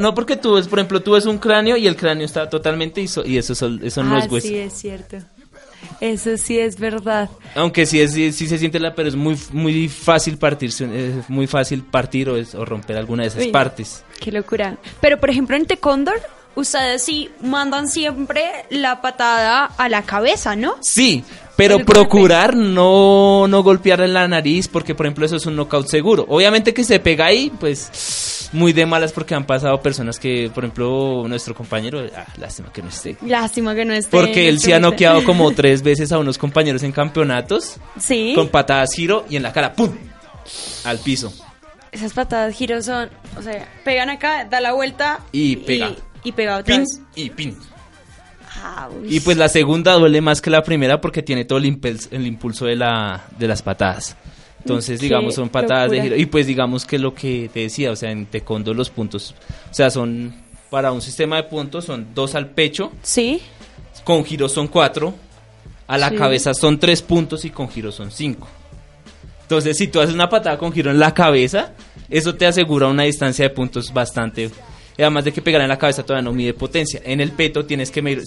[0.00, 3.00] no, porque tú ves, por ejemplo, tú ves un cráneo y el cráneo está totalmente
[3.00, 4.48] y, y eso, eso no es ah, hueso.
[4.48, 5.18] Sí, es cierto.
[6.00, 7.28] Eso sí es verdad.
[7.54, 11.46] Aunque sí, es, sí, se siente la, pero es muy, muy fácil partirse, es muy
[11.46, 14.02] fácil partir o, o romper alguna de esas partes.
[14.18, 14.78] Qué locura.
[15.00, 16.20] Pero por ejemplo en Tecondor,
[16.54, 20.76] ustedes sí mandan siempre la patada a la cabeza, ¿no?
[20.80, 21.24] Sí,
[21.56, 25.86] pero procurar no, no golpear en la nariz porque, por ejemplo, eso es un knockout
[25.88, 26.24] seguro.
[26.28, 30.64] Obviamente que se pega ahí, pues muy de malas porque han pasado personas que, por
[30.64, 33.16] ejemplo, nuestro compañero, ah, lástima que no esté.
[33.26, 34.10] Lástima que no esté.
[34.10, 37.76] Porque él se ha noqueado como tres veces a unos compañeros en campeonatos.
[37.98, 38.32] Sí.
[38.34, 39.90] Con patadas giro y en la cara, ¡pum!
[40.84, 41.32] Al piso.
[41.92, 45.94] Esas patadas giro son, o sea, pegan acá, da la vuelta y pega.
[46.24, 47.58] Y, pega otra pin y pin.
[49.08, 52.76] Y pues la segunda duele más que la primera porque tiene todo el, impulso, de,
[52.76, 54.16] la, de las patadas.
[54.60, 56.16] Entonces, digamos, son patadas de giro.
[56.16, 59.34] Y pues digamos que lo que te decía, o sea, en taekwondo los puntos,
[59.70, 60.32] o sea, son
[60.70, 62.92] para un sistema de puntos, son dos al pecho.
[63.02, 63.40] Sí.
[64.04, 65.14] Con giro son cuatro.
[65.88, 68.48] A la cabeza son tres puntos y con giro son cinco.
[69.42, 71.74] Entonces, si tú haces una patada con giro en la cabeza,
[72.08, 74.50] eso te asegura una distancia de puntos bastante
[75.02, 77.00] además de que pegar en la cabeza todavía no mide potencia.
[77.04, 78.22] En el peto tienes que medir.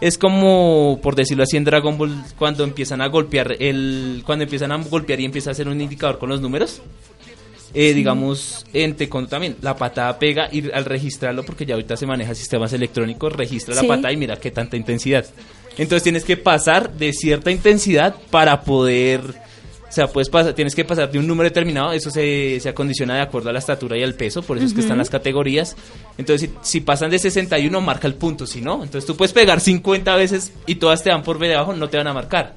[0.00, 4.22] Es como, por decirlo así, en Dragon Ball, cuando empiezan a golpear el.
[4.24, 6.82] Cuando empiezan a golpear y empieza a hacer un indicador con los números.
[7.74, 12.06] Eh, digamos, en Taekwondo también, la patada pega y al registrarlo, porque ya ahorita se
[12.06, 15.26] maneja sistemas electrónicos, registra la patada y mira qué tanta intensidad.
[15.76, 19.47] Entonces tienes que pasar de cierta intensidad para poder
[19.88, 23.14] o sea, puedes pasar, tienes que pasar de un número determinado, eso se, se acondiciona
[23.14, 25.76] de acuerdo a la estatura y al peso, por eso es que están las categorías.
[26.18, 30.14] Entonces, si, pasan de 61, marca el punto, si no, entonces tú puedes pegar 50
[30.16, 32.54] veces y todas te dan por debajo, no te van a marcar.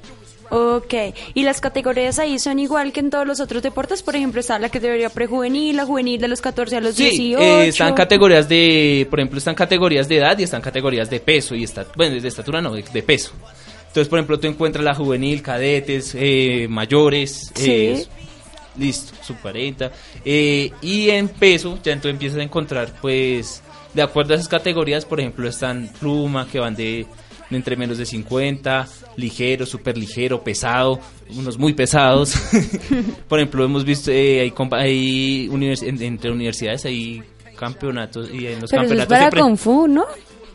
[0.54, 0.92] Ok,
[1.32, 4.58] y las categorías ahí son igual que en todos los otros deportes, por ejemplo, está
[4.58, 7.40] la categoría prejuvenil, la juvenil de los 14 a los sí, 18.
[7.42, 11.54] Eh, están categorías de, por ejemplo, están categorías de edad y están categorías de peso
[11.54, 13.32] y está, bueno, de estatura no, de, peso.
[13.92, 18.06] Entonces, por ejemplo, tú encuentras la juvenil, cadetes, eh, mayores, eh,
[18.78, 19.92] listo, sub 40,
[20.24, 25.04] eh, y en peso ya entonces empiezas a encontrar, pues, de acuerdo a esas categorías,
[25.04, 27.06] por ejemplo, están pluma que van de
[27.50, 30.98] entre menos de 50, ligero, súper ligero, pesado,
[31.36, 32.34] unos muy pesados.
[33.28, 35.50] Por ejemplo, hemos visto, eh, hay, hay
[36.00, 37.22] entre universidades hay
[37.58, 39.18] campeonatos y en los Pero campeonatos...
[39.18, 40.06] es para Kung Fu, ¿no?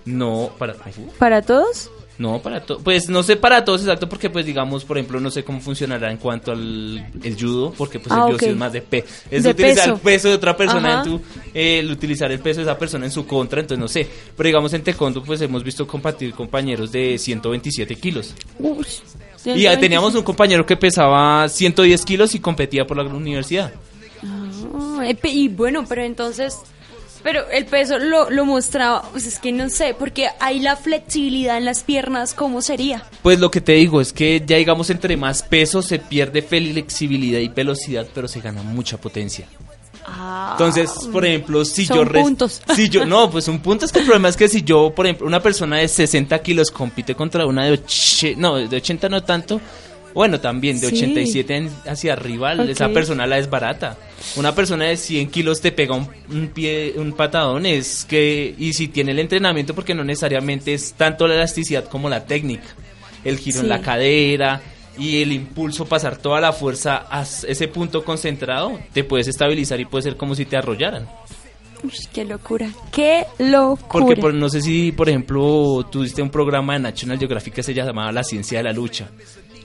[0.05, 1.07] No, para Kung Fu.
[1.19, 1.91] ¿Para todos?
[2.19, 2.81] No, para todos.
[2.81, 6.09] Pues no sé para todos exacto, porque pues digamos, por ejemplo, no sé cómo funcionará
[6.11, 9.45] en cuanto al el judo, porque pues el ah, judo es más de, pe es
[9.45, 11.21] utilizar el peso de otra persona en tu,
[11.53, 14.07] eh, el utilizar el peso de esa persona en su contra, entonces no sé.
[14.35, 18.33] Pero digamos en taekwondo pues hemos visto compartir compañeros de 127 kilos.
[19.45, 23.71] y ya teníamos un compañero que pesaba 110 kilos y competía por la universidad.
[24.23, 26.57] Ah, y bueno, pero entonces
[27.27, 31.57] pero el peso lo, lo mostraba, pues es que no sé, porque hay la flexibilidad
[31.57, 33.03] en las piernas, ¿cómo sería?
[33.21, 37.39] Pues lo que te digo es que ya digamos entre más peso se pierde flexibilidad
[37.39, 39.45] y velocidad, pero se gana mucha potencia.
[40.05, 42.05] Ah, Entonces, por ejemplo, si yo...
[42.05, 42.61] puntos.
[42.73, 43.05] Si yo...
[43.05, 45.41] No, pues un punto es que el problema es que si yo, por ejemplo, una
[45.41, 48.39] persona de 60 kilos compite contra una de 80...
[48.39, 49.59] No, de 80 no tanto
[50.17, 53.97] bueno, también de 87 hacia arriba, esa persona la es barata.
[54.35, 58.87] Una persona de 100 kilos te pega un, pie, un patadón, es que, y si
[58.87, 62.65] tiene el entrenamiento, porque no necesariamente es tanto la elasticidad como la técnica.
[63.23, 64.59] El giro en la cadera
[64.97, 69.85] y el impulso, pasar toda la fuerza a ese punto concentrado, te puedes estabilizar y
[69.85, 71.07] puede ser como si te arrollaran.
[71.83, 74.15] Uy, qué locura, qué locura.
[74.19, 78.11] Porque no sé si, por ejemplo, tuviste un programa de National Geographic que se llamaba
[78.11, 79.11] La Ciencia de la Lucha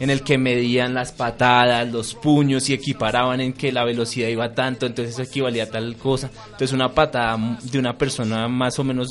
[0.03, 4.53] en el que medían las patadas, los puños y equiparaban en que la velocidad iba
[4.53, 6.29] tanto, entonces eso equivalía a tal cosa.
[6.47, 9.11] Entonces una patada de una persona más o menos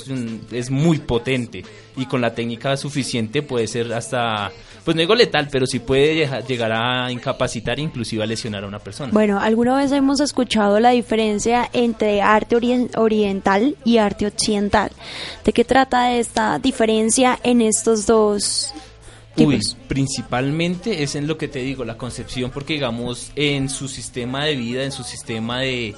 [0.52, 1.64] es muy potente
[1.96, 4.52] y con la técnica suficiente puede ser hasta,
[4.84, 8.68] pues no digo letal, pero sí puede llegar a incapacitar e inclusive a lesionar a
[8.68, 9.14] una persona.
[9.14, 12.58] Bueno, alguna vez hemos escuchado la diferencia entre arte
[12.98, 14.92] oriental y arte occidental.
[15.46, 18.74] ¿De qué trata esta diferencia en estos dos
[19.38, 24.46] Uy, principalmente es en lo que te digo, la concepción, porque digamos, en su sistema
[24.46, 25.96] de vida, en su sistema de,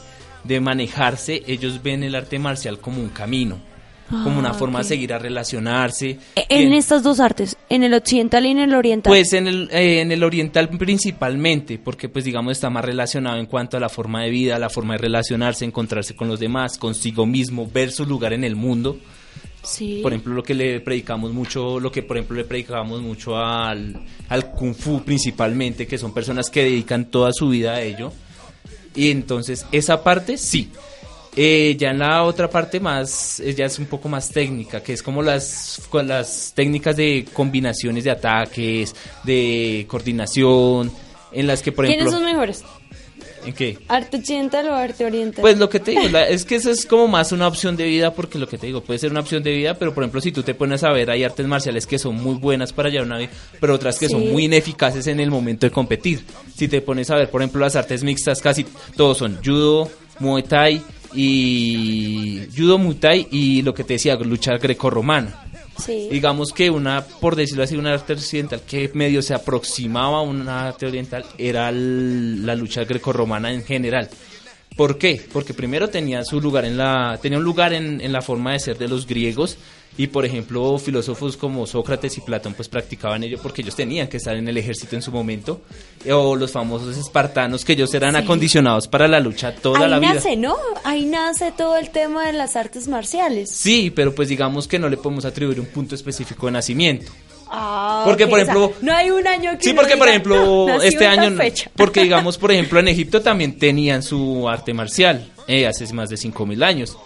[0.61, 3.59] manejarse, ellos ven el arte marcial como un camino,
[4.09, 6.19] como una ah, forma de seguir a relacionarse.
[6.35, 7.57] E, ¿En, estas dos artes?
[7.69, 9.09] ¿En el occidental y en el oriental?
[9.09, 13.47] Pues en el, eh, en el oriental principalmente, porque pues digamos está más relacionado en
[13.47, 17.25] cuanto a la forma de vida, la forma de relacionarse, encontrarse con los demás, consigo
[17.25, 18.99] mismo, ver su lugar en el mundo.
[20.01, 23.95] Por ejemplo, lo que le predicamos mucho, lo que por ejemplo le predicamos mucho al,
[24.27, 28.11] al Kung Fu principalmente, que son personas que dedican toda su vida a ello.
[28.93, 30.69] Y entonces esa parte sí.
[31.35, 35.01] Eh, ya en la otra parte más, ya es un poco más técnica, que es
[35.01, 40.91] como las, las técnicas de combinaciones de ataques, de coordinación,
[41.31, 42.05] en las que por ejemplo...
[42.05, 42.63] ¿Quiénes son mejores?
[43.45, 43.77] ¿En qué?
[43.87, 45.41] ¿Arte occidental o arte oriental?
[45.41, 48.13] Pues lo que te digo, es que eso es como más una opción de vida,
[48.13, 50.31] porque lo que te digo, puede ser una opción de vida, pero por ejemplo, si
[50.31, 53.17] tú te pones a ver, hay artes marciales que son muy buenas para llevar una
[53.17, 53.29] vida,
[53.59, 56.23] pero otras que son muy ineficaces en el momento de competir.
[56.55, 60.43] Si te pones a ver, por ejemplo, las artes mixtas, casi todos son judo, muay
[60.43, 60.81] thai
[61.13, 65.52] y judo, muay thai y lo que te decía, lucha grecorromana.
[65.87, 70.67] Digamos que una, por decirlo así, una arte occidental que medio se aproximaba a una
[70.67, 74.09] arte oriental era la lucha grecorromana en general.
[74.75, 75.21] ¿Por qué?
[75.31, 78.59] Porque primero tenía su lugar en la tenía un lugar en, en la forma de
[78.59, 79.57] ser de los griegos
[79.95, 84.17] y por ejemplo, filósofos como Sócrates y Platón pues practicaban ello porque ellos tenían que
[84.17, 85.61] estar en el ejército en su momento.
[86.11, 90.09] O los famosos espartanos que ellos eran acondicionados para la lucha toda la vida.
[90.09, 90.55] Ahí nace, ¿no?
[90.83, 93.51] Ahí nace todo el tema de las artes marciales.
[93.51, 97.11] Sí, pero pues digamos que no le podemos atribuir un punto específico de nacimiento.
[97.55, 101.37] Ah, porque por ejemplo no hay un año que sí porque por ejemplo este año
[101.75, 106.17] porque digamos por ejemplo en Egipto también tenían su arte marcial eh, hace más de
[106.17, 106.97] 5000 años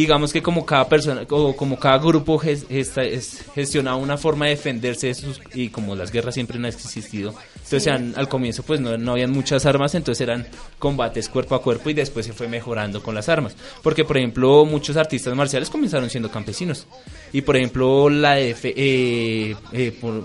[0.00, 5.12] digamos que como cada persona o como cada grupo gestionaba una forma de defenderse
[5.54, 9.30] y como las guerras siempre no han existido entonces al comienzo pues no, no habían
[9.30, 10.46] muchas armas entonces eran
[10.78, 13.56] combates cuerpo a cuerpo y después se fue mejorando con las armas.
[13.82, 16.86] Porque por ejemplo muchos artistas marciales comenzaron siendo campesinos.
[17.32, 19.56] Y por ejemplo la eh, eh,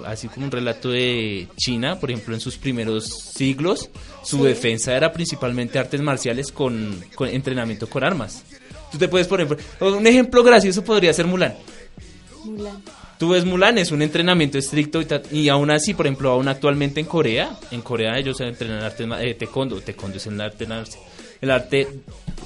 [0.05, 3.89] así como un relato de China por ejemplo en sus primeros siglos
[4.23, 8.43] su defensa era principalmente artes marciales con entrenamiento con armas
[8.91, 9.65] Tú te puedes, por ejemplo,
[9.97, 11.55] un ejemplo gracioso podría ser Mulan.
[12.43, 12.81] Mulan.
[13.21, 14.99] Tú ves Mulan, es un entrenamiento estricto
[15.31, 19.35] y, aún así, por ejemplo, aún actualmente en Corea, en Corea ellos entrenan arte eh,
[19.35, 20.65] taekwondo, taekwondo es el arte,
[21.39, 21.87] el arte,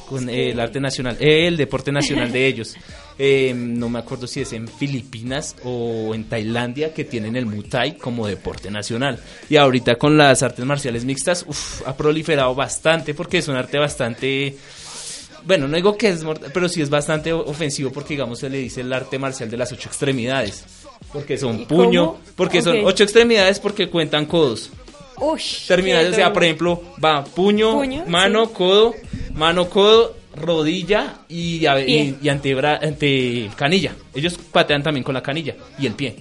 [0.06, 2.76] con, el arte nacional, el deporte nacional de ellos.
[3.18, 7.94] Eh, no me acuerdo si es en Filipinas o en Tailandia que tienen el Muay
[7.94, 9.18] como deporte nacional.
[9.50, 11.46] Y ahorita con las artes marciales mixtas,
[11.86, 14.58] ha proliferado bastante porque es un arte bastante
[15.46, 18.58] bueno, no digo que es mortal, pero sí es bastante ofensivo porque, digamos, se le
[18.58, 20.66] dice el arte marcial de las ocho extremidades.
[21.12, 24.72] Porque son puño, porque son ocho extremidades porque cuentan codos.
[25.18, 28.94] Uy, Terminales, o sea, por ejemplo, va puño, mano, codo,
[29.34, 33.96] mano, codo, rodilla y, y, y ante canilla.
[34.14, 36.18] Ellos patean también con la canilla y el pie.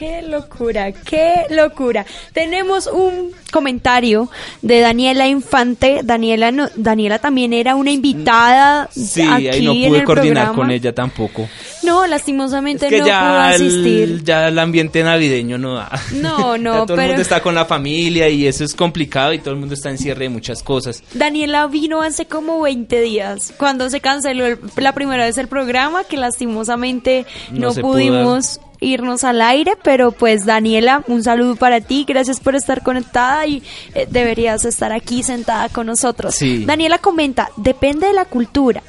[0.00, 2.06] Qué locura, qué locura.
[2.32, 4.30] Tenemos un comentario
[4.62, 6.00] de Daniela Infante.
[6.02, 8.88] Daniela no, Daniela también era una invitada.
[8.90, 11.46] Sí, ahí no pude coordinar con ella tampoco.
[11.82, 14.24] No, lastimosamente no pudo asistir.
[14.24, 15.90] ya el ambiente navideño no da.
[16.14, 19.52] No, no, todo el mundo está con la familia y eso es complicado y todo
[19.52, 21.02] el mundo está en cierre de muchas cosas.
[21.12, 24.46] Daniela vino hace como 20 días, cuando se canceló
[24.78, 31.04] la primera vez el programa, que lastimosamente no, pudimos irnos al aire, pero pues Daniela,
[31.06, 33.62] un saludo para ti, gracias por estar conectada y
[33.94, 36.36] eh, deberías estar aquí sentada con nosotros.
[36.66, 38.82] Daniela comenta, depende de la cultura,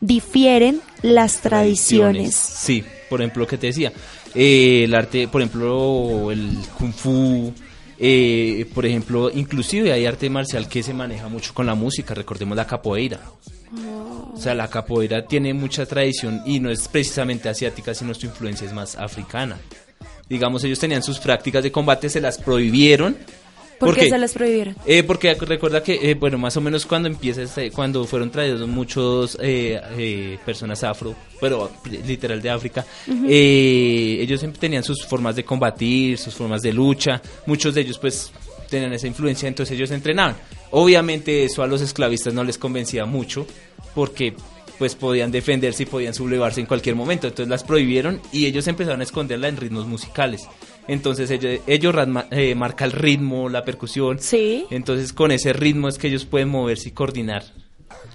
[0.00, 2.34] difieren las tradiciones.
[2.34, 3.92] Sí, por ejemplo, lo que te decía,
[4.34, 7.52] eh, el arte, por ejemplo, el kung fu,
[7.98, 12.56] eh, por ejemplo, inclusive hay arte marcial que se maneja mucho con la música, recordemos
[12.56, 13.20] la capoeira.
[14.34, 18.66] O sea, la capoeira tiene mucha tradición y no es precisamente asiática, sino su influencia
[18.66, 19.58] es más africana.
[20.28, 23.16] Digamos, ellos tenían sus prácticas de combate, se las prohibieron.
[23.78, 24.74] ¿Por qué se las prohibieron?
[24.86, 28.66] Eh, porque recuerda que, eh, bueno, más o menos cuando empieza, este, cuando fueron traídos
[28.66, 31.70] muchos eh, personas afro, pero
[32.06, 37.82] literal de África, ellos tenían sus formas de combatir, sus formas de lucha, muchos de
[37.82, 38.32] ellos pues
[38.68, 40.36] tenían esa influencia, entonces ellos entrenaban.
[40.78, 43.46] Obviamente eso a los esclavistas no les convencía mucho
[43.94, 44.34] porque
[44.78, 49.00] pues podían defenderse y podían sublevarse en cualquier momento, entonces las prohibieron y ellos empezaron
[49.00, 50.46] a esconderla en ritmos musicales.
[50.86, 51.94] Entonces ellos, ellos
[52.30, 54.18] eh, marcan el ritmo, la percusión.
[54.18, 54.66] Sí.
[54.68, 57.44] Entonces con ese ritmo es que ellos pueden moverse y coordinar.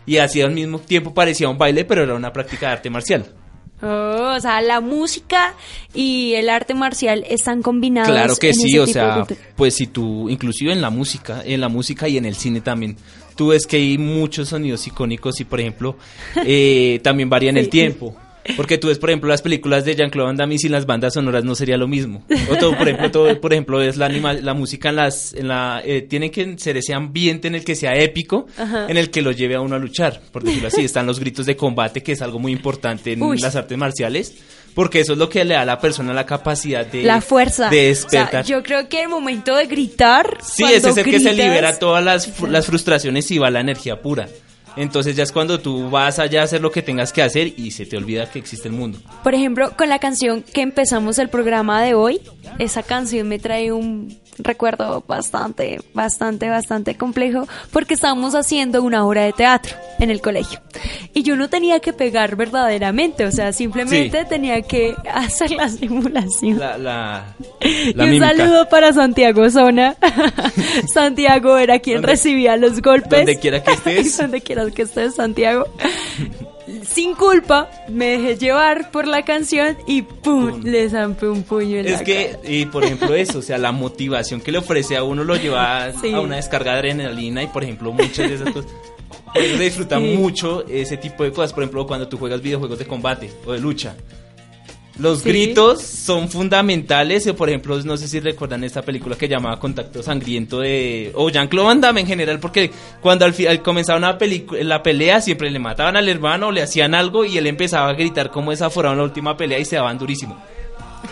[0.06, 3.26] Y así al mismo tiempo parecía un baile, pero era una práctica de arte marcial.
[3.82, 5.56] Oh, o sea, la música
[5.94, 8.12] y el arte marcial están combinados.
[8.12, 12.08] Claro que sí, o sea, pues si tú, inclusive en la música, en la música
[12.08, 12.96] y en el cine también,
[13.36, 15.98] tú ves que hay muchos sonidos icónicos y, por ejemplo,
[16.46, 18.16] eh, también varían el tiempo.
[18.56, 21.14] Porque tú ves, por ejemplo, las películas de Jean-Claude Van Damme y sin las bandas
[21.14, 22.24] sonoras no sería lo mismo.
[22.50, 25.82] O todo, por ejemplo, todo, por ejemplo, es la la música en las, en la,
[25.86, 28.48] eh, tiene que ser ese ambiente en el que sea épico,
[28.88, 30.84] en el que lo lleve a uno a luchar, por decirlo así.
[30.84, 34.36] Están los gritos de combate, que es algo muy importante en las artes marciales
[34.74, 37.70] porque eso es lo que le da a la persona la capacidad de la fuerza
[37.70, 38.46] de despertar.
[38.46, 42.04] yo creo que el momento de gritar sí ese es el que se libera todas
[42.04, 44.28] las, las frustraciones y va la energía pura
[44.76, 47.72] entonces ya es cuando tú vas allá a hacer lo que tengas que hacer y
[47.72, 49.00] se te olvida que existe el mundo.
[49.24, 52.22] Por ejemplo, con la canción que empezamos el programa de hoy,
[52.60, 59.24] esa canción me trae un recuerdo bastante, bastante, bastante complejo porque estábamos haciendo una obra
[59.24, 60.60] de teatro en el colegio
[61.14, 66.60] y yo no tenía que pegar verdaderamente, o sea, simplemente tenía que hacer la simulación.
[66.60, 69.96] La, y un saludo para Santiago Zona.
[70.94, 73.20] Santiago era quien recibía los golpes.
[73.20, 74.18] Donde quiera que estés.
[74.18, 75.68] donde quieras que estés, Santiago
[76.84, 80.62] sin culpa, me dejé llevar por la canción y ¡pum!
[80.64, 84.42] le zampé un puño en es que, y por ejemplo eso, o sea, la motivación
[84.42, 87.92] que le ofrece a uno lo lleva a una descarga de adrenalina y por ejemplo
[87.92, 88.72] muchas de esas cosas.
[89.60, 93.54] Disfruta mucho ese tipo de cosas, por ejemplo cuando tú juegas videojuegos de combate o
[93.54, 93.96] de lucha.
[94.98, 97.32] Los gritos son fundamentales.
[97.34, 101.12] Por ejemplo, no sé si recuerdan esta película que llamaba Contacto Sangriento de.
[101.16, 104.18] O Jean-Claude Van Damme en general, porque cuando al, final comenzaba una
[104.64, 108.32] la pelea siempre le mataban al hermano, le hacían algo y él empezaba a gritar
[108.32, 110.42] como desaforado en la última pelea y se daban durísimo.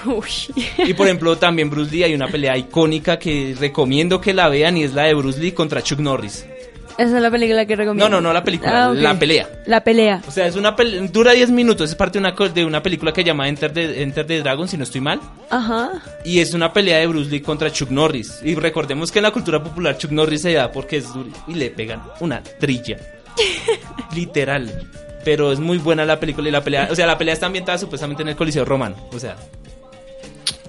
[0.78, 4.78] Y por ejemplo, también Bruce Lee hay una pelea icónica que recomiendo que la vean
[4.78, 6.46] y es la de Bruce Lee contra Chuck Norris.
[7.00, 8.10] Esa es la película que recomiendo.
[8.10, 9.48] No, no, no la película, ah, la pelea.
[9.66, 10.22] La pelea.
[10.28, 10.76] O sea, es una
[11.14, 14.04] dura 10 minutos, es parte de una, de una película que se llama Enter the,
[14.04, 15.22] Enter the Dragon, si no estoy mal.
[15.50, 15.92] Ajá.
[16.26, 18.42] Y es una pelea de Bruce Lee contra Chuck Norris.
[18.44, 21.54] Y recordemos que en la cultura popular Chuck Norris se da porque es duro y
[21.54, 22.98] le pegan una trilla.
[24.14, 24.70] Literal.
[25.24, 26.90] Pero es muy buena la película y la pelea.
[26.92, 28.98] O sea, la pelea está ambientada supuestamente en el Coliseo Romano.
[29.14, 29.38] O sea,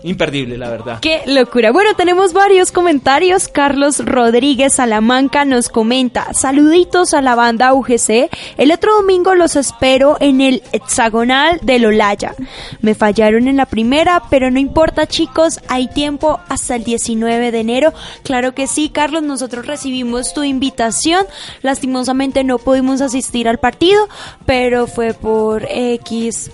[0.02, 1.00] imperdible, la verdad.
[1.00, 1.72] Qué locura.
[1.72, 3.48] Bueno, tenemos varios comentarios.
[3.48, 8.30] Carlos Rodríguez Salamanca nos comenta, saluditos a la banda UGC.
[8.56, 12.34] El otro domingo los espero en el hexagonal de Lolaya.
[12.80, 17.60] Me fallaron en la primera, pero no importa chicos, hay tiempo hasta el 19 de
[17.60, 17.92] enero.
[18.22, 21.26] Claro que sí, Carlos, nosotros recibimos tu invitación.
[21.62, 24.08] Lastimosamente no pudimos asistir al partido,
[24.46, 26.50] pero fue por X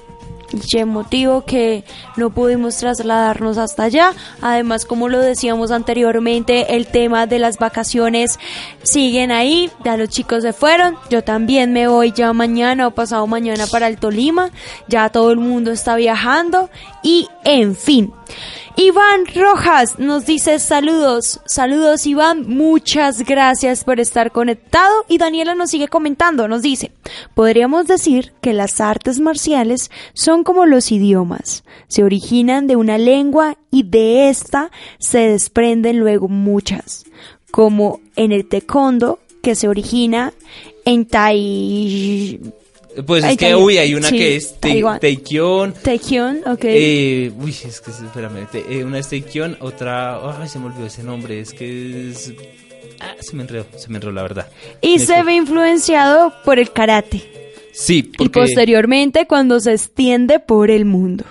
[0.52, 1.84] y motivo que
[2.16, 4.12] no pudimos trasladarnos hasta allá.
[4.40, 8.38] Además, como lo decíamos anteriormente, el tema de las vacaciones
[8.82, 9.70] siguen ahí.
[9.84, 10.96] Ya los chicos se fueron.
[11.10, 14.50] Yo también me voy ya mañana o pasado mañana para el Tolima.
[14.88, 16.70] Ya todo el mundo está viajando.
[17.02, 18.12] Y en fin.
[18.78, 25.06] Iván Rojas nos dice saludos, saludos Iván, muchas gracias por estar conectado.
[25.08, 26.92] Y Daniela nos sigue comentando, nos dice,
[27.34, 33.56] podríamos decir que las artes marciales son como los idiomas, se originan de una lengua
[33.70, 37.06] y de esta se desprenden luego muchas,
[37.50, 40.34] como en el taekwondo que se origina
[40.84, 42.40] en Tai
[43.04, 45.74] pues es que, uy, hay una que es Taekyon.
[45.82, 46.64] Taekyon, ok.
[46.64, 51.02] Eh, uy, es que, espérame, eh, una es Taekyon, otra, ay, se me olvidó ese
[51.02, 52.32] nombre, es que es...
[53.00, 54.48] Ah, se me enredó, se me enredó la verdad.
[54.80, 57.22] Y se ve influenciado por el karate.
[57.72, 58.24] Sí, porque...
[58.24, 61.24] Y posteriormente cuando se extiende por el mundo.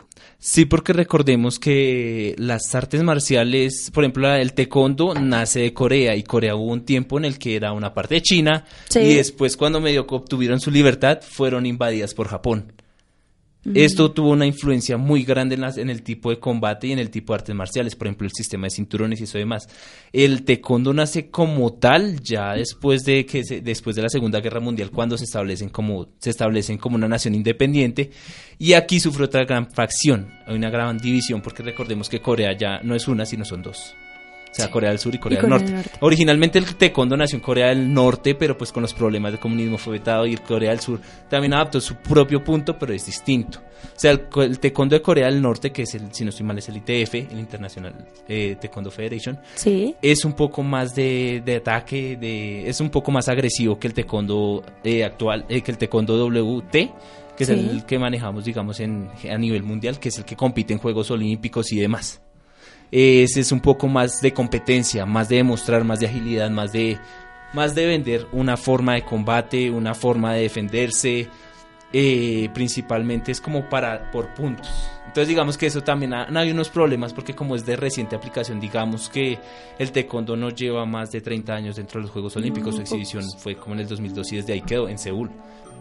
[0.47, 6.21] Sí, porque recordemos que las artes marciales, por ejemplo, el taekwondo nace de Corea y
[6.21, 9.81] Corea hubo un tiempo en el que era una parte de China y después cuando
[9.81, 12.73] medio obtuvieron su libertad fueron invadidas por Japón.
[13.73, 17.33] Esto tuvo una influencia muy grande en, el tipo de combate y en el tipo
[17.33, 19.67] de artes marciales, por ejemplo, el sistema de cinturones y eso demás.
[20.13, 24.91] El taekwondo nace como tal ya después de que después de la Segunda Guerra Mundial
[24.91, 28.11] cuando se establecen como se establecen como una nación independiente
[28.59, 32.81] y aquí sufre otra gran facción, hay una gran división porque recordemos que Corea ya
[32.83, 33.95] no es una, sino son dos.
[34.55, 35.73] O sea, Corea del Sur y Corea, del, norte.
[35.99, 39.77] Originalmente el taekwondo nació en Corea del Norte, pero pues con los problemas de comunismo
[39.77, 43.59] fue vetado y Corea del Sur también adaptó su propio punto, pero es distinto.
[43.59, 46.57] O sea, el, taekwondo de Corea del Norte, que es el, si no estoy mal,
[46.57, 47.93] es el ITF, el International
[48.29, 49.93] eh, Taekwondo Federation, ¿Sí?
[50.01, 54.63] es un poco más de, ataque, de, es un poco más agresivo que el taekwondo
[54.85, 59.37] eh, actual, eh, que el taekwondo WT, que es el que manejamos, digamos, en, a
[59.37, 62.21] nivel mundial, que es el que compite en Juegos Olímpicos y demás
[62.91, 66.97] ese es un poco más de competencia, más de demostrar, más de agilidad, más de,
[67.53, 71.27] más de vender una forma de combate, una forma de defenderse.
[71.97, 74.69] Eh, principalmente es como para por puntos.
[75.05, 78.59] Entonces digamos que eso también ha, hay unos problemas porque como es de reciente aplicación,
[78.59, 79.39] digamos que
[79.79, 83.23] el taekwondo no lleva más de 30 años dentro de los Juegos Olímpicos, su exhibición
[83.37, 85.31] fue como en el 2002 y desde ahí quedó en Seúl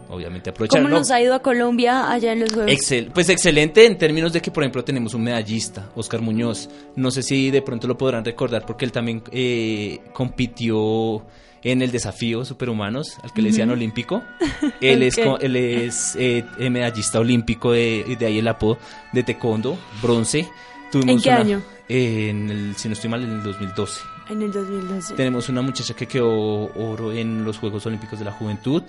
[0.09, 0.81] obviamente aprovechar.
[0.81, 2.71] ¿Cómo nos ha ido a Colombia allá en los Juegos?
[2.71, 6.69] Excel, pues excelente en términos de que, por ejemplo, tenemos un medallista, Oscar Muñoz.
[6.95, 11.25] No sé si de pronto lo podrán recordar porque él también eh, compitió
[11.63, 14.21] en el desafío superhumanos, al que le decían olímpico.
[14.81, 18.77] Él es, él es eh, medallista olímpico, de, de, ahí el apodo
[19.13, 20.47] de taekwondo, bronce.
[20.93, 21.61] ¿En qué año?
[21.87, 24.01] en el, si no estoy mal, en el 2012.
[24.29, 25.15] En el 2012.
[25.15, 26.29] Tenemos una muchacha que quedó
[26.75, 28.83] oro en los Juegos Olímpicos de la Juventud.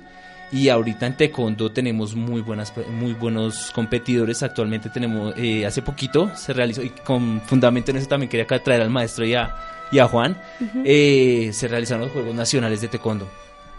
[0.53, 4.43] Y ahorita en Taekwondo tenemos muy buenas muy buenos competidores.
[4.43, 8.83] Actualmente tenemos, eh, hace poquito se realizó, y con fundamento en eso también quería traer
[8.83, 9.55] al maestro y a,
[9.91, 10.41] y a Juan,
[10.85, 13.29] eh, se realizaron los Juegos Nacionales de Taekwondo.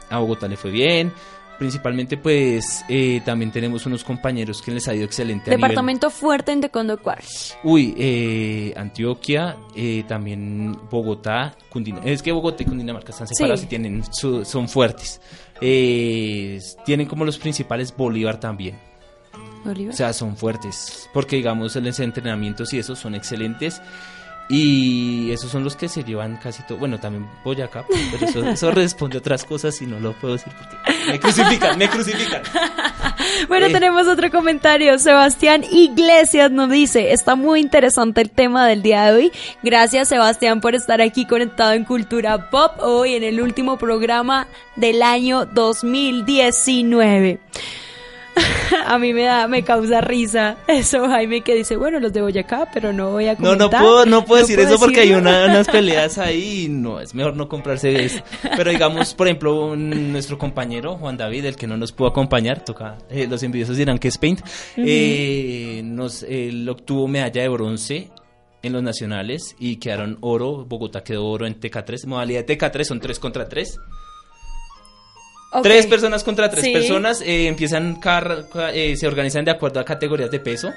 [0.09, 1.11] A Bogotá le fue bien,
[1.57, 5.51] principalmente pues eh, también tenemos unos compañeros que les ha ido excelente.
[5.51, 7.19] Departamento fuerte en Taekwondo ¿cuál?
[7.63, 12.11] Uy, eh, Antioquia, eh, también Bogotá, Cundinamarca.
[12.11, 15.19] Es que Bogotá y Cundinamarca están separados y tienen son fuertes.
[15.59, 18.77] Tienen como los principales Bolívar también.
[19.65, 19.93] Bolívar.
[19.93, 21.09] O sea, son fuertes.
[21.13, 23.81] Porque digamos, los entrenamientos y eso son excelentes.
[24.49, 26.77] Y esos son los que se llevan casi todo.
[26.77, 30.77] Bueno, también Boyacá, pero eso, responde a otras cosas y no lo puedo decir porque
[31.11, 32.41] me crucifican, me crucifican.
[33.49, 33.71] bueno, eh.
[33.73, 34.97] tenemos otro comentario.
[34.99, 39.31] Sebastián Iglesias nos dice: Está muy interesante el tema del día de hoy.
[39.63, 45.01] Gracias, Sebastián, por estar aquí conectado en Cultura Pop hoy en el último programa del
[45.01, 47.39] año 2019.
[48.85, 52.69] a mí me da, me causa risa eso, Jaime, que dice, bueno, los de Boyacá,
[52.73, 53.57] pero no voy a comentar.
[53.57, 57.13] No, no puedo, no puedo decir eso porque hay unas peleas ahí y no, es
[57.13, 58.21] mejor no comprarse eso.
[58.55, 62.97] Pero digamos, por ejemplo, nuestro compañero Juan David, el que no nos pudo acompañar, toca,
[63.09, 64.41] eh, los envidiosos dirán que es Paint,
[64.77, 68.09] eh, nos, él obtuvo medalla de bronce
[68.63, 72.99] en los nacionales y quedaron oro, Bogotá quedó oro en TK3, modalidad de TK3 son
[72.99, 73.79] 3 contra 3
[75.63, 77.99] Tres personas contra tres personas eh, empiezan,
[78.73, 80.73] eh, se organizan de acuerdo a categorías de peso.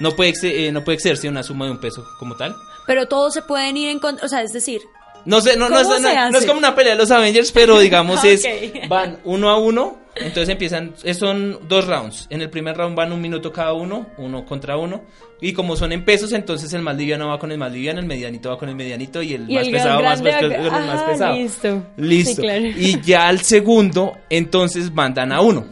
[0.00, 2.56] No puede, eh, no puede excederse una suma de un peso como tal.
[2.86, 4.80] Pero todos se pueden ir en contra, o sea, es decir...
[5.24, 8.24] No sé, no, no, es, no, es como una pelea de los Avengers, pero digamos
[8.24, 8.44] es,
[8.88, 12.26] van uno a uno, entonces empiezan, son dos rounds.
[12.28, 15.04] En el primer round van un minuto cada uno, uno contra uno.
[15.40, 18.06] Y como son en pesos, entonces el más liviano va con el más liviano, el
[18.06, 20.42] medianito va con el medianito y el más pesado más, más,
[20.86, 21.36] más, pesado.
[21.36, 21.82] Listo.
[21.96, 22.42] Listo.
[22.76, 25.66] Y ya al segundo, entonces mandan a uno.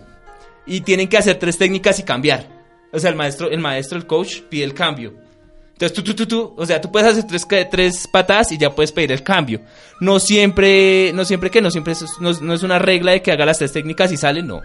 [0.66, 2.47] Y tienen que hacer tres técnicas y cambiar.
[2.93, 5.14] O sea, el maestro, el maestro, el coach, pide el cambio.
[5.81, 8.68] Entonces tú, tú, tú, tú, o sea, tú puedes hacer tres, tres patadas y ya
[8.68, 9.62] puedes pedir el cambio.
[9.99, 13.47] No siempre, no siempre que, no siempre, es, no, es una regla de que haga
[13.47, 14.61] las tres técnicas y sale, no.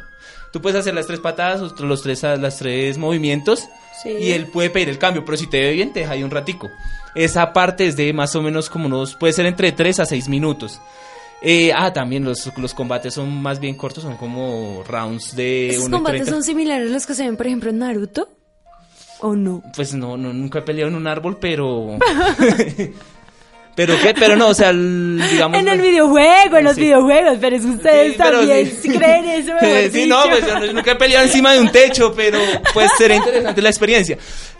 [0.51, 3.63] Tú puedes hacer las tres patadas, los tres, las tres movimientos
[4.03, 6.31] y él puede pedir el cambio, pero si te ve bien, te deja ahí un
[6.31, 6.69] ratico.
[7.15, 10.27] Esa parte es de más o menos como unos, puede ser entre tres a seis
[10.27, 10.81] minutos.
[11.41, 15.69] Eh, ah, también los, los combates son más bien cortos, son como rounds de...
[15.69, 18.27] ¿Esos combates son similares a los que se ven, por ejemplo, en Naruto?
[19.25, 19.63] ¿O no?
[19.75, 21.97] Pues no, no nunca he peleado en un árbol, pero...
[23.75, 24.13] ¿Pero qué?
[24.13, 25.59] Pero no, o sea, digamos...
[25.59, 28.87] En el videojuego, en los videojuegos, pero es ustedes también sí.
[28.87, 29.51] creen eso,
[29.91, 32.37] Sí, no, pues yo nunca he peleado encima de un techo, pero
[32.71, 34.17] pues será interesante la experiencia.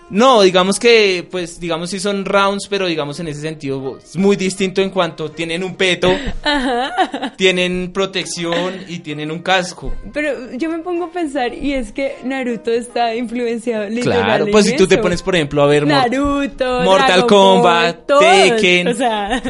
[0.10, 4.36] No, digamos que, pues, digamos si son rounds, pero digamos en ese sentido es muy
[4.36, 6.10] distinto en cuanto tienen un peto,
[7.38, 9.94] tienen protección y tienen un casco.
[10.14, 14.76] Pero yo me pongo a pensar y es que Naruto está influenciado Claro, pues si
[14.76, 19.42] tú te pones, por ejemplo, a ver Naruto, Mortal Kombat, Tekken, o sea.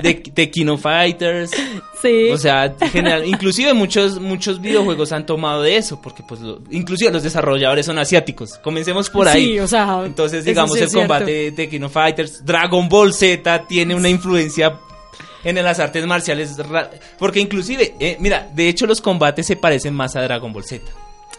[0.52, 1.52] Kino Fighters.
[2.06, 2.30] Sí.
[2.32, 6.40] O sea, general, inclusive muchos muchos videojuegos han tomado de eso, porque pues
[6.70, 8.60] inclusive los desarrolladores son asiáticos.
[8.60, 9.46] Comencemos por ahí.
[9.46, 14.10] Sí, o sea, entonces digamos, el combate de Kino Fighters, Dragon Ball Z tiene una
[14.10, 14.80] influencia
[15.44, 16.56] en las artes marciales,
[17.18, 20.84] porque inclusive, eh, mira, de hecho los combates se parecen más a Dragon Ball Z.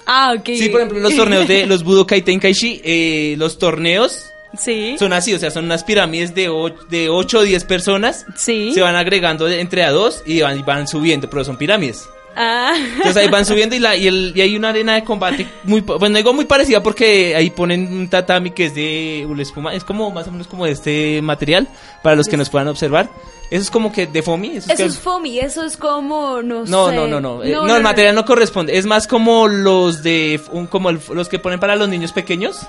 [0.06, 0.46] Ah, ok.
[0.46, 4.26] Sí, por ejemplo, los torneos de los Budokai Tenkaichi, eh, los torneos
[4.58, 4.96] Sí.
[4.98, 8.26] Son así, o sea, son unas pirámides de 8, de 8 o 10 personas.
[8.36, 8.72] Sí.
[8.72, 12.08] Se van agregando entre a dos y van, y van subiendo, pero son pirámides.
[12.38, 12.74] Ah.
[12.76, 15.80] Entonces ahí van subiendo y, la, y, el, y hay una arena de combate muy,
[15.80, 20.10] bueno, digo muy parecida porque ahí ponen un tatami que es de espuma, es como
[20.10, 21.66] más o menos como de este material
[22.02, 23.08] para los que nos puedan observar.
[23.50, 24.56] Eso es como que de foamy.
[24.56, 26.70] Eso, es, foamy, eso es como, no, no sé.
[26.70, 27.66] No, no, no, eh, no.
[27.66, 28.76] no, el material no corresponde.
[28.76, 32.66] Es más como los de, un, como los que ponen para los niños pequeños,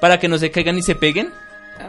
[0.00, 1.32] para que no se caigan y se peguen.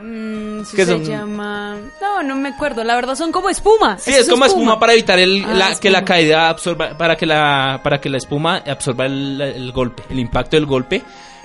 [0.02, 1.78] Mm, ¿Qué se llama?
[2.00, 2.84] No, no me acuerdo.
[2.84, 3.98] La verdad son como espuma.
[3.98, 4.80] Sí, es, como espuma.
[4.80, 8.58] para evitar el, ah, que la caída absorba, para que la, para que la espuma
[8.58, 11.02] absorba el, golpe, el impacto del golpe.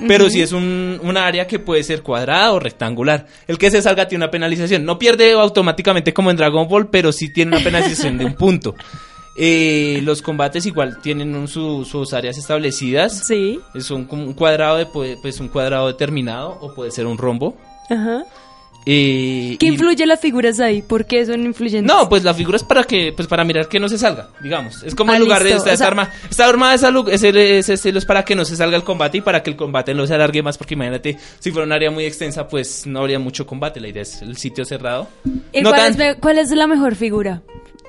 [0.06, 3.26] Pero si es un, área que puede ser cuadrada o rectangular.
[3.46, 4.84] El que se salga tiene una penalización.
[4.84, 8.74] No pierde automáticamente como en Dragon Ball, pero sí tiene una penalización de un punto.
[9.36, 13.26] Eh, los combates igual tienen sus áreas establecidas.
[13.26, 13.60] Sí.
[13.74, 17.56] Es un, un cuadrado de, pues un cuadrado determinado o puede ser un rombo.
[17.90, 18.24] Ajá.
[18.84, 20.82] ¿Qué influye las figuras ahí?
[20.82, 21.90] ¿Por qué son influyentes?
[21.90, 24.82] No, pues la figura es para que, pues para mirar que no se salga, digamos.
[24.82, 26.10] Es como el ah, lugar de esta, arma.
[26.28, 29.50] Esta arma ese, ese, es para que no se salga el combate y para que
[29.50, 32.86] el combate no se alargue más, porque imagínate, si fuera un área muy extensa, pues
[32.86, 33.80] no habría mucho combate.
[33.80, 35.08] La idea es el sitio cerrado.
[35.52, 37.42] ¿Y cuál, es, cuál es la mejor figura?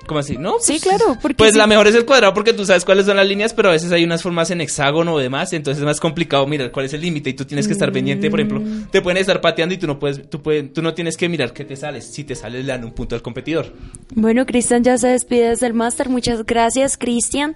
[0.07, 0.37] ¿Cómo así?
[0.37, 0.55] ¿No?
[0.59, 1.17] sí, pues, claro.
[1.35, 3.71] pues la mejor es el cuadrado porque tú sabes cuáles son las líneas, pero a
[3.71, 6.93] veces hay unas formas en hexágono o demás, entonces es más complicado mirar cuál es
[6.93, 8.89] el límite y tú tienes que estar pendiente, por ejemplo, mm.
[8.91, 11.53] te pueden estar pateando y tú no puedes, tú, puedes, tú no tienes que mirar
[11.53, 12.05] qué te sales.
[12.05, 13.73] Si te sales, le dan un punto al competidor.
[14.13, 16.09] Bueno, Cristian ya se despide desde el máster.
[16.09, 17.55] Muchas gracias, Cristian.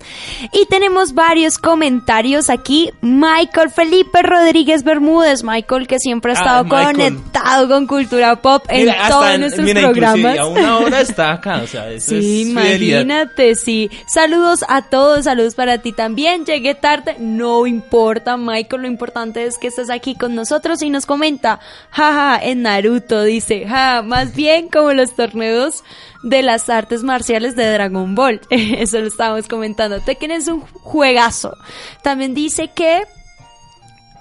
[0.53, 2.91] Y tenemos varios comentarios aquí.
[3.01, 5.43] Michael Felipe Rodríguez Bermúdez.
[5.43, 10.37] Michael, que siempre ha ah, estado conectado con cultura pop en todos nuestros programas.
[10.37, 13.89] A una hora está acá, o sea, eso sí, imagínate, sí.
[14.07, 16.45] Saludos a todos, saludos para ti también.
[16.45, 21.05] Llegué tarde, no importa, Michael, lo importante es que estés aquí con nosotros y nos
[21.05, 21.59] comenta,
[21.91, 25.83] jaja, en Naruto dice, ja, más bien como los torneos
[26.23, 28.41] de las artes marciales de Dragon Ball.
[28.49, 29.99] Eso lo estábamos comentando.
[30.01, 31.55] Tekken es un juegazo.
[32.01, 33.03] También dice que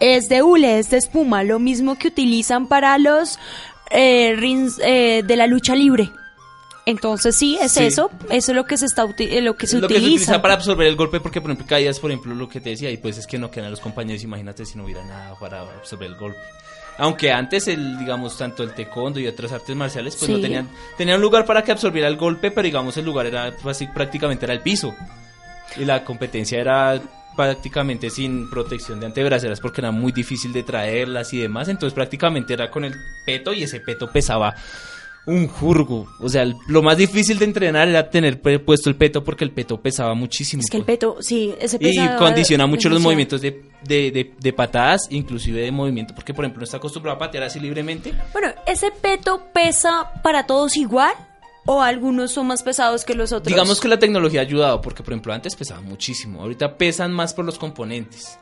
[0.01, 3.39] es de hule, es de espuma, lo mismo que utilizan para los
[3.91, 4.37] eh,
[4.83, 6.11] eh, de la lucha libre.
[6.89, 9.84] Entonces sí, es eso, eso es lo que se está eh, lo que se lo
[9.84, 10.01] utiliza.
[10.01, 12.62] que se utiliza para absorber el golpe porque por ejemplo caídas, por ejemplo, lo que
[12.62, 15.39] te decía, y pues es que no quedan los compañeros, imagínate si no hubiera nada
[15.39, 16.39] para absorber el golpe.
[16.97, 20.66] Aunque antes el digamos tanto el taekwondo y otras artes marciales pues no tenían
[20.97, 24.47] tenían un lugar para que absorbiera el golpe, pero digamos el lugar era así prácticamente
[24.47, 24.95] era el piso.
[25.76, 26.99] Y la competencia era
[27.36, 32.55] prácticamente sin protección de antebraceras porque era muy difícil de traerlas y demás, entonces prácticamente
[32.55, 32.95] era con el
[33.26, 34.55] peto y ese peto pesaba
[35.29, 36.09] un jurgo.
[36.20, 39.81] O sea, lo más difícil de entrenar era tener puesto el peto porque el peto
[39.81, 40.62] pesaba muchísimo.
[40.62, 45.07] Es que el peto, sí, ese Y condiciona mucho los movimientos de de, de, patadas,
[45.11, 48.12] inclusive de movimiento, porque por ejemplo no está acostumbrado a patear así libremente.
[48.33, 51.12] Bueno, ¿ese peto pesa para todos igual?
[51.64, 53.47] ¿O algunos son más pesados que los otros?
[53.47, 57.35] Digamos que la tecnología ha ayudado, porque por ejemplo antes pesaba muchísimo, ahorita pesan más
[57.35, 58.39] por los componentes.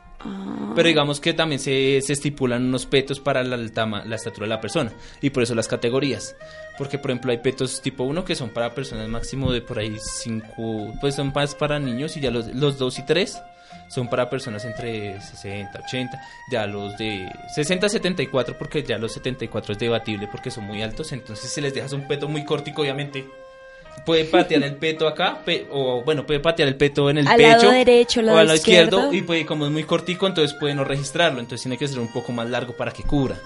[0.75, 4.61] Pero digamos que también se, se, estipulan unos petos para la, la estatura de la
[4.61, 6.35] persona y por eso las categorías.
[6.77, 9.97] Porque por ejemplo hay petos tipo 1 que son para personas máximo de por ahí
[9.99, 13.41] 5, pues son más para niños y ya los, los 2 y 3
[13.89, 16.21] son para personas entre 60, 80,
[16.51, 21.11] ya los de 60, 74, porque ya los 74 es debatible porque son muy altos,
[21.11, 23.25] entonces si les dejas un peto muy cortico, obviamente
[24.05, 25.41] puede patear el peto acá,
[25.71, 28.55] o bueno, puede patear el peto en el al pecho lado derecho, o al lado
[28.55, 29.13] izquierdo.
[29.13, 32.11] y puede, como es muy cortico, entonces puede no registrarlo, entonces tiene que ser un
[32.11, 33.37] poco más largo para que cubra.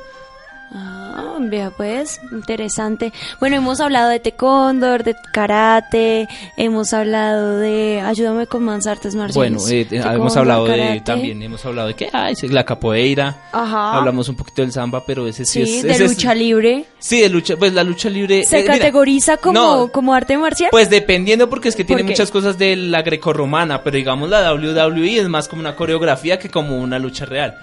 [0.73, 3.11] Ah, vea pues, interesante.
[3.41, 9.35] Bueno, hemos hablado de taekwondo, de karate, hemos hablado de, ayúdame con más artes marciales.
[9.35, 13.35] Bueno, eh, eh, hemos hablado de, también hemos hablado de que, ay, la capoeira.
[13.51, 13.97] Ajá.
[13.97, 15.83] Hablamos un poquito del samba, pero ese sí, es...
[15.83, 16.85] de lucha libre.
[16.99, 18.45] Sí, de lucha, pues la lucha libre...
[18.45, 20.69] ¿Se eh, categoriza como, como arte marcial?
[20.71, 25.17] Pues dependiendo, porque es que tiene muchas cosas de la grecorromana, pero digamos la WWE
[25.17, 27.57] es más como una coreografía que como una lucha real.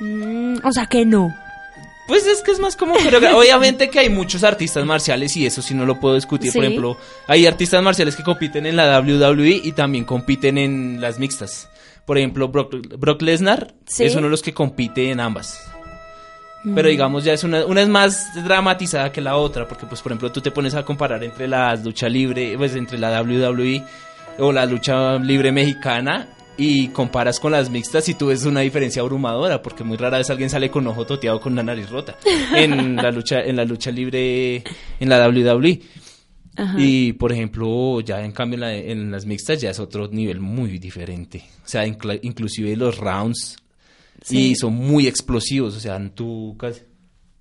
[0.00, 1.34] Mm, o sea que no.
[2.06, 2.94] Pues es que es más como
[3.34, 6.52] obviamente que hay muchos artistas marciales y eso sí no lo puedo discutir.
[6.52, 11.18] Por ejemplo, hay artistas marciales que compiten en la WWE y también compiten en las
[11.18, 11.68] mixtas.
[12.04, 15.70] Por ejemplo, Brock, Lesnar es uno de los que compite en ambas.
[16.62, 16.90] Pero mm.
[16.90, 20.32] digamos, ya es una, una es más dramatizada que la otra, porque pues por ejemplo
[20.32, 23.84] tú te pones a comparar entre la lucha libre, pues entre la WWE
[24.38, 29.02] o la lucha libre mexicana y comparas con las mixtas y tú ves una diferencia
[29.02, 32.16] abrumadora porque muy rara vez alguien sale con ojo toteado con una nariz rota
[32.56, 34.62] en la lucha en la lucha libre
[35.00, 35.80] en la WWE
[36.78, 41.42] y por ejemplo ya en cambio en, las mixtas ya es otro nivel muy diferente.
[41.64, 43.56] O sea inclusive los rounds
[44.30, 46.82] y son muy explosivos o sea tú casi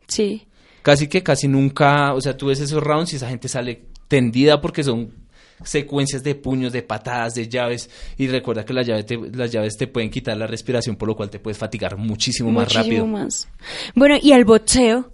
[0.08, 0.48] sí.
[0.82, 4.60] casi que casi nunca o sea tú ves esos rounds y esa gente sale tendida
[4.60, 5.23] porque son
[5.64, 7.90] secuencias de puños, de patadas, de llaves.
[8.18, 11.16] Y recuerda que las llaves te, las llaves te pueden quitar la respiración, por lo
[11.16, 13.06] cual te puedes fatigar muchísimo, más rápido.
[13.06, 13.48] Más.
[13.96, 15.10] Bueno, ¿y el boxeo?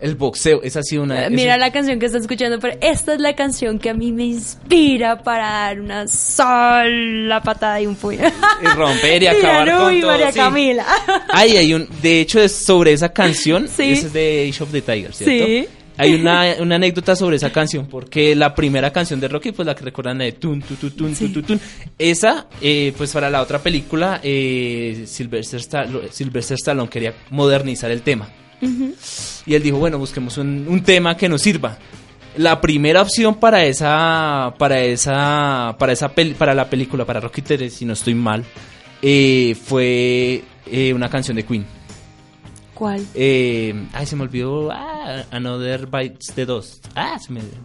[0.00, 1.30] El boxeo, esa ha sido una...
[1.30, 4.26] Mira la canción que está escuchando, pero esta es la canción que a mí me
[4.26, 8.20] inspira para dar una sola patada y un puño.
[8.62, 10.10] Y romper y acabar con todo.
[10.10, 10.86] María Camila.
[11.28, 11.88] Ay, hay un...
[12.02, 13.92] De hecho, es sobre esa canción, sí.
[13.92, 15.46] es de Age of the Tiger, ¿cierto?
[15.46, 15.68] Sí.
[15.98, 19.74] Hay una, una, anécdota sobre esa canción, porque la primera canción de Rocky, pues la
[19.74, 21.60] que recuerdan de tun, tun, tun, tun, tun, tun,
[21.98, 28.28] Esa, eh, pues para la otra película, eh, Sylvester, Stallone, quería modernizar el tema.
[29.46, 31.78] Y él dijo, bueno, busquemos un, un, tema que nos sirva.
[32.36, 37.72] La primera opción para esa, para esa, para esa para la película, para Rocky 3,
[37.72, 38.44] si no estoy mal,
[39.02, 41.64] eh, fue eh, una canción de Queen.
[42.76, 43.06] ¿Cuál?
[43.14, 44.70] Eh, ay, se me olvidó.
[44.70, 46.84] Ah, Another Bites the Dust.
[46.94, 47.16] Ah,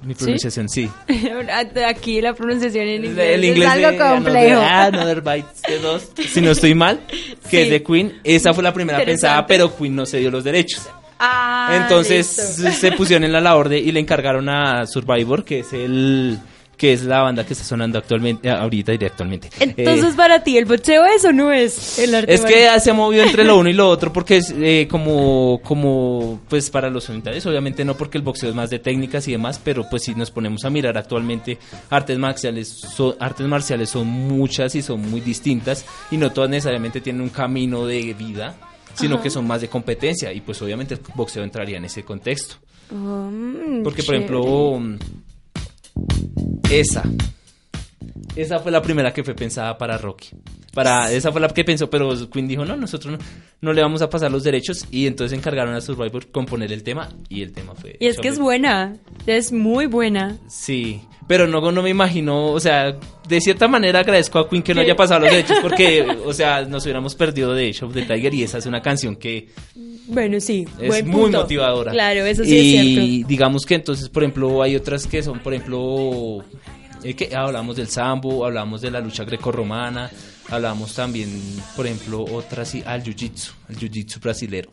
[0.06, 0.90] mi pronunciación, sí.
[1.86, 4.62] Aquí la pronunciación en inglés, es algo complejo.
[4.62, 6.18] Another, Bites the Dust.
[6.30, 7.02] Si no estoy mal,
[7.50, 8.22] que es de Queen.
[8.24, 10.88] Esa fue la primera pensada, pero Queen no se dio los derechos.
[11.20, 15.74] Ah, Entonces se pusieron en la labor de y le encargaron a Survivor, que es
[15.74, 16.40] el
[16.82, 19.52] que es la banda que está sonando actualmente, ahorita y actualmente.
[19.60, 22.34] Entonces, eh, para ti, ¿el boxeo es o no es el arte?
[22.34, 25.62] Es que se ha movido entre lo uno y lo otro porque es eh, como,
[25.64, 29.34] como, pues para los unitarios, obviamente no porque el boxeo es más de técnicas y
[29.34, 31.60] demás, pero pues si nos ponemos a mirar actualmente,
[31.92, 37.00] artes marciales, son, artes marciales son muchas y son muy distintas y no todas necesariamente
[37.00, 38.56] tienen un camino de vida
[38.96, 42.56] sino que son más de competencia y pues obviamente el boxeo entraría en ese contexto.
[42.90, 44.82] Mm, porque por ejemplo
[46.72, 47.04] esa.
[48.36, 50.30] Esa fue la primera que fue pensada para Rocky.
[50.74, 53.20] Para, esa fue la que pensó, pero Queen dijo, no, nosotros
[53.60, 57.10] no, le vamos a pasar los derechos y entonces encargaron a Survivor componer el tema
[57.28, 57.98] y el tema fue...
[58.00, 58.96] Y es que es buena,
[59.28, 60.38] es muy buena.
[60.48, 62.96] Sí, pero no, no me imagino, o sea,
[63.28, 66.62] de cierta manera agradezco a Queen que no haya pasado los derechos porque, o sea,
[66.62, 69.50] nos hubiéramos perdido de Show the Tiger y esa es una canción que...
[70.08, 71.92] Bueno, sí, es muy motivadora.
[71.92, 73.02] Claro, eso sí es cierto.
[73.02, 76.44] Y digamos que entonces, por ejemplo, hay otras que son, por ejemplo,
[77.04, 80.12] eh, que hablamos del sambo, hablamos de la lucha grecorromana,
[80.50, 81.30] hablamos también,
[81.76, 84.70] por ejemplo, otras al jiu-jitsu, el jiu-jitsu brasilero.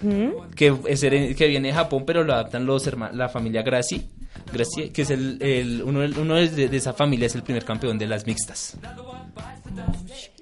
[0.00, 0.52] ¿Mm?
[0.56, 4.02] Que, es, que viene de Japón, pero lo adaptan los la familia Gracie,
[4.52, 8.06] Gracie que es el, uno, uno de, de, esa familia es el primer campeón de
[8.06, 8.76] las mixtas.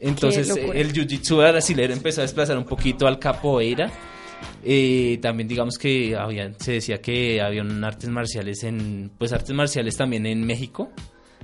[0.00, 3.92] Entonces el jiu-jitsu brasilero empezó a desplazar un poquito al capoeira
[4.64, 9.96] eh, también digamos que había, se decía que había artes marciales en, pues artes marciales
[9.96, 10.90] también en México,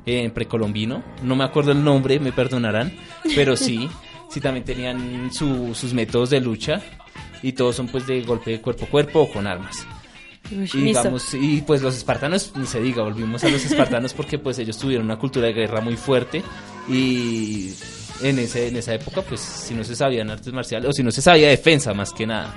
[0.04, 1.02] en precolombino.
[1.22, 2.92] No me acuerdo el nombre, me perdonarán,
[3.34, 3.88] pero sí.
[4.28, 6.82] sí también tenían sus métodos de lucha
[7.42, 9.86] y todos son pues de golpe cuerpo a cuerpo o con armas.
[10.50, 14.58] y digamos, y pues los espartanos, ni se diga, volvimos a los espartanos porque pues
[14.58, 16.42] ellos tuvieron una cultura de guerra muy fuerte
[16.88, 17.72] y
[18.22, 21.10] en, ese, en esa época pues si no se sabían artes marciales o si no
[21.10, 22.54] se sabía defensa más que nada.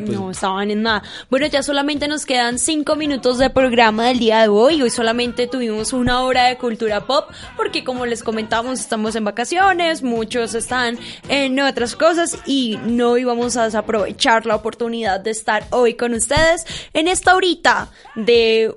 [0.00, 1.02] Pues, no estaban en nada.
[1.30, 4.82] Bueno, ya solamente nos quedan cinco minutos de programa del día de hoy.
[4.82, 10.02] Hoy solamente tuvimos una hora de cultura pop porque como les comentamos estamos en vacaciones,
[10.02, 15.94] muchos están en otras cosas y no íbamos a desaprovechar la oportunidad de estar hoy
[15.94, 18.74] con ustedes en esta horita de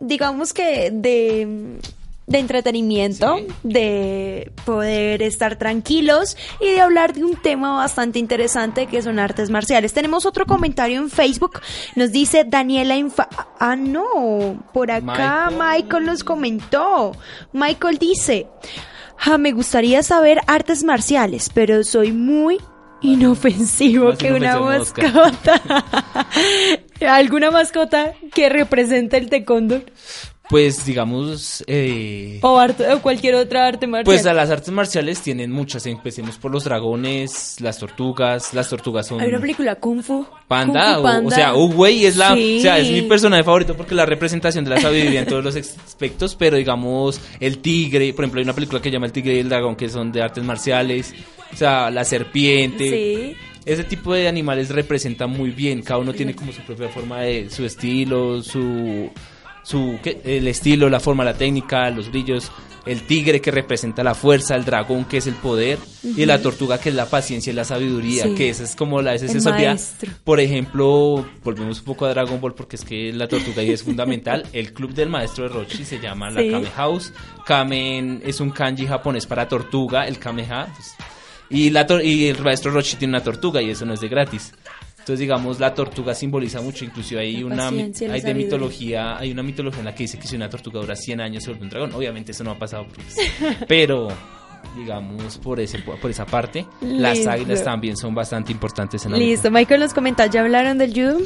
[0.00, 1.78] digamos que de
[2.28, 9.02] de entretenimiento, de poder estar tranquilos y de hablar de un tema bastante interesante que
[9.02, 9.94] son artes marciales.
[9.94, 11.60] Tenemos otro comentario en Facebook,
[11.96, 13.28] nos dice Daniela Infa...
[13.58, 17.12] Ah, no, por acá Michael, nos comentó.
[17.52, 18.46] Michael dice,
[19.18, 22.58] ah, me gustaría saber artes marciales, pero soy muy
[23.00, 25.62] inofensivo que una mascota.
[27.08, 29.82] ¿Alguna mascota que represente el taekwondo?
[30.48, 31.62] Pues digamos...
[31.66, 32.58] Eh, o,
[33.02, 34.04] cualquier otra arte marcial.
[34.04, 35.84] Pues a las artes marciales tienen muchas.
[35.86, 38.54] Empecemos por los dragones, las tortugas.
[38.54, 39.20] Las tortugas son...
[39.20, 40.26] Hay una película Kung Fu.
[40.46, 41.00] Panda.
[41.00, 42.32] O, sea, Uwei es la...
[42.32, 45.54] O sea, es mi personaje favorito porque la representación de la sabiduría en todos los
[45.54, 46.34] aspectos.
[46.34, 48.14] Pero digamos, el tigre.
[48.14, 50.10] Por ejemplo, hay una película que se llama El tigre y el dragón que son
[50.12, 51.14] de artes marciales.
[51.52, 52.88] O sea, la serpiente.
[52.88, 53.36] Sí
[53.68, 55.82] ese tipo de animales representan muy bien.
[55.82, 59.10] Cada uno tiene como su propia forma de su estilo, su
[59.68, 62.50] su el estilo, la forma, la técnica, los brillos,
[62.86, 66.80] el tigre que representa la fuerza, el dragón que es el poder y la tortuga
[66.80, 69.94] que es la paciencia y la sabiduría, que esa es como la esa es
[70.24, 73.82] Por ejemplo, volvemos un poco a Dragon Ball porque es que la tortuga ahí es
[73.82, 74.46] fundamental.
[74.54, 77.12] El club del maestro de Rochi se llama la Kame House.
[77.44, 80.72] Kamen es un kanji japonés para tortuga, el Kameha.
[80.74, 80.94] Pues,
[81.50, 84.54] y, la y el maestro Rochi tiene una tortuga y eso no es de gratis.
[85.08, 89.78] Entonces, digamos, la tortuga simboliza mucho, inclusive hay una hay de mitología, hay una mitología
[89.78, 91.94] en la que dice que si una tortuga dura 100 años se vuelve un dragón.
[91.94, 92.86] Obviamente eso no ha pasado,
[93.68, 94.08] pero
[94.76, 99.50] digamos por ese por esa parte las águilas también son bastante importantes en la listo.
[99.50, 101.20] Michael los comentarios ya hablaron del judo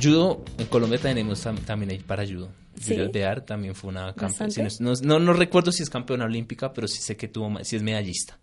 [0.00, 2.48] judo en Colombia tenemos también ahí para judo.
[2.80, 2.94] ¿Sí?
[2.94, 4.68] de también fue una campeona.
[5.02, 8.38] No, no, recuerdo si es campeona olímpica pero sí sé que tuvo si es medallista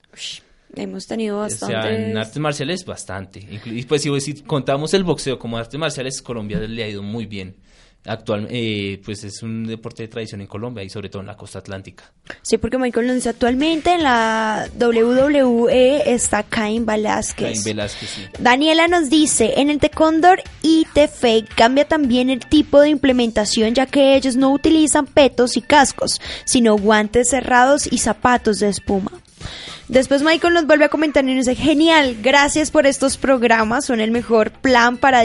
[0.75, 1.75] Hemos tenido bastante.
[1.77, 3.47] O sea, en artes marciales bastante.
[3.65, 7.55] Y pues si, contamos el boxeo como artes marciales, Colombia le ha ido muy bien.
[8.05, 11.37] Actual, eh, pues es un deporte de tradición en Colombia y sobre todo en la
[11.37, 12.11] costa atlántica.
[12.41, 17.53] Sí, porque Michael nos dice actualmente en la WWE está Cain Velázquez.
[17.53, 18.21] Cain Velázquez, sí.
[18.39, 23.85] Daniela nos dice, en el Taekwondo y Fake cambia también el tipo de implementación ya
[23.85, 29.22] que ellos no utilizan petos y cascos, sino guantes cerrados y zapatos de espuma.
[29.89, 33.99] Después Michael nos vuelve a comentar y nos dice, genial, gracias por estos programas, son
[33.99, 35.23] el mejor plan para,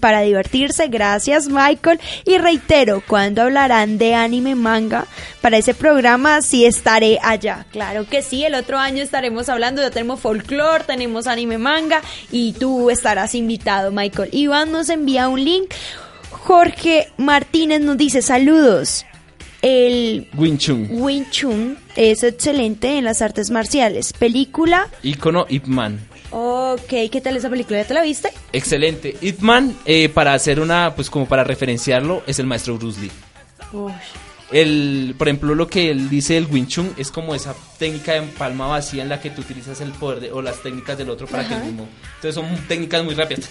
[0.00, 2.00] para divertirse, gracias Michael.
[2.24, 5.06] Y reitero, cuando hablarán de anime manga,
[5.40, 7.64] para ese programa sí estaré allá.
[7.70, 12.54] Claro que sí, el otro año estaremos hablando, ya tenemos folklore, tenemos anime manga y
[12.54, 14.30] tú estarás invitado Michael.
[14.32, 15.72] Iván nos envía un link.
[16.30, 19.04] Jorge Martínez nos dice saludos.
[19.62, 20.88] El Wing Chun.
[20.90, 24.12] Wing Chun es excelente en las artes marciales.
[24.12, 24.88] Película.
[25.04, 26.00] Icono Ip Man.
[26.32, 27.78] Ok, ¿qué tal esa película?
[27.78, 28.32] ¿Ya te la viste?
[28.52, 29.16] Excelente.
[29.20, 33.12] Ip Man, eh, para hacer una, pues como para referenciarlo, es el maestro Bruce Lee.
[34.50, 38.22] El, por ejemplo, lo que él dice del Wing Chun es como esa técnica de
[38.22, 41.46] palma vacía en la que tú utilizas el poder o las técnicas del otro para
[41.46, 41.88] que el mismo.
[42.16, 43.48] Entonces son técnicas muy rápidas.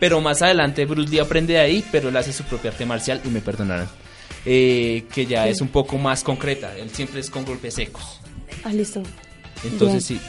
[0.00, 3.20] Pero más adelante Bruce Lee aprende de ahí, pero él hace su propia arte marcial
[3.24, 3.88] y me perdonarán.
[4.46, 6.76] Eh, que ya es un poco más concreta.
[6.76, 8.20] Él siempre es con golpes secos.
[8.62, 9.02] Ah, listo.
[9.64, 10.20] Entonces sí.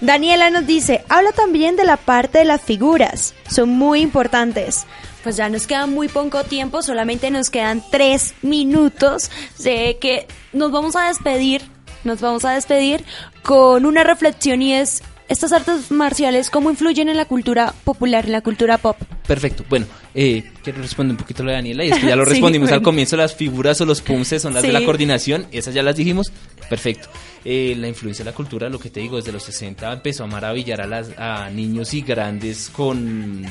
[0.00, 3.34] Daniela nos dice, habla también de la parte de las figuras.
[3.50, 4.86] Son muy importantes.
[5.22, 9.30] Pues ya nos queda muy poco tiempo, solamente nos quedan tres minutos.
[9.56, 11.62] Sé que nos vamos a despedir,
[12.04, 13.04] nos vamos a despedir
[13.42, 18.32] con una reflexión y es estas artes marciales, ¿cómo influyen en la cultura popular, en
[18.32, 18.96] la cultura pop?
[19.26, 19.64] Perfecto.
[19.68, 22.24] Bueno, eh, quiero responder un poquito a lo de Daniela y es que ya lo
[22.24, 25.82] respondimos al comienzo, las figuras o los punces son las de la coordinación, esas ya
[25.82, 26.32] las dijimos.
[26.68, 27.08] Perfecto.
[27.44, 30.26] Eh, la influencia de la cultura, lo que te digo, desde los 60 empezó a
[30.26, 33.44] maravillar a, las, a niños y grandes con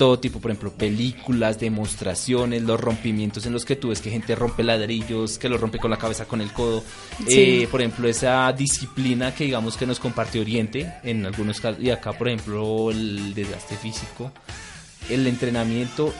[0.00, 4.34] todo tipo, por ejemplo, películas, demostraciones, los rompimientos en los que tú ves que gente
[4.34, 6.82] rompe ladrillos, que lo rompe con la cabeza, con el codo.
[7.28, 11.90] Eh, por ejemplo, esa disciplina que digamos que nos comparte Oriente, en algunos casos, y
[11.90, 14.32] acá, por ejemplo, el desgaste físico,
[15.10, 16.14] el entrenamiento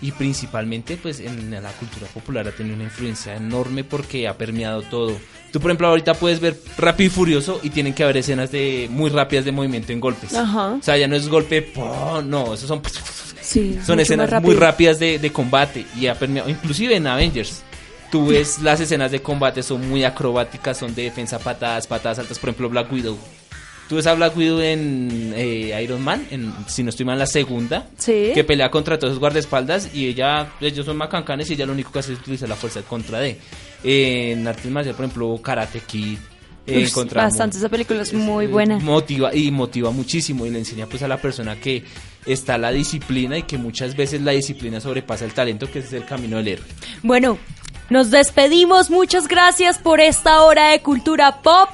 [0.00, 4.82] y principalmente pues en la cultura popular ha tenido una influencia enorme porque ha permeado
[4.82, 5.16] todo.
[5.52, 8.88] Tú por ejemplo ahorita puedes ver Rápido y Furioso y tienen que haber escenas de
[8.90, 10.32] muy rápidas de movimiento en golpes.
[10.80, 11.72] O sea, ya no es golpe,
[12.24, 12.80] no, esos son
[13.84, 17.62] son escenas muy rápidas de, de combate y ha permeado, inclusive en Avengers
[18.12, 22.38] tú ves las escenas de combate son muy acrobáticas, son de defensa, patadas, patadas altas,
[22.38, 23.18] por ejemplo Black Widow.
[23.88, 27.26] Tú ves a Black Widow en eh, Iron Man, en, si no estoy mal, la
[27.26, 27.86] segunda,
[28.34, 31.90] que pelea contra todos los guardaespaldas y ella, ellos son macancanes y ella lo único
[31.90, 33.18] que hace es utilizar la fuerza contra
[33.84, 36.18] en artes marciales, por ejemplo, Karate Kid.
[36.64, 38.78] Eh, bastante, esa película es muy buena.
[38.78, 41.82] Motiva y motiva muchísimo y le enseña pues a la persona que
[42.24, 46.04] está la disciplina y que muchas veces la disciplina sobrepasa el talento, que es el
[46.04, 46.66] camino del héroe.
[47.02, 47.36] Bueno,
[47.90, 48.90] nos despedimos.
[48.90, 51.68] Muchas gracias por esta hora de cultura pop.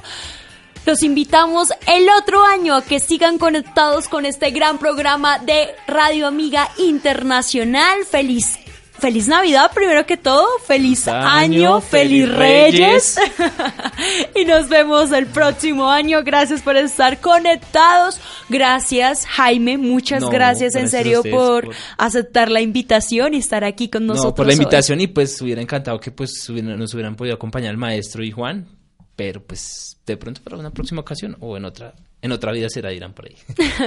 [0.85, 6.25] Los invitamos el otro año a que sigan conectados con este gran programa de Radio
[6.25, 8.05] Amiga Internacional.
[8.09, 8.57] Feliz
[8.99, 10.45] Feliz Navidad, primero que todo.
[10.65, 13.17] Feliz año, feliz, Reyes.
[14.35, 16.23] y nos vemos el próximo año.
[16.23, 18.19] Gracias por estar conectados.
[18.49, 19.77] Gracias, Jaime.
[19.77, 24.31] Muchas gracias, en serio por, aceptar la invitación y estar aquí con nosotros.
[24.31, 27.77] No, por la invitación y pues hubiera encantado que pues nos hubieran podido acompañar el
[27.77, 28.79] maestro y Juan
[29.19, 32.89] pero pues de pronto para una próxima ocasión o en otra en otra vida será
[32.89, 33.35] dirán por ahí.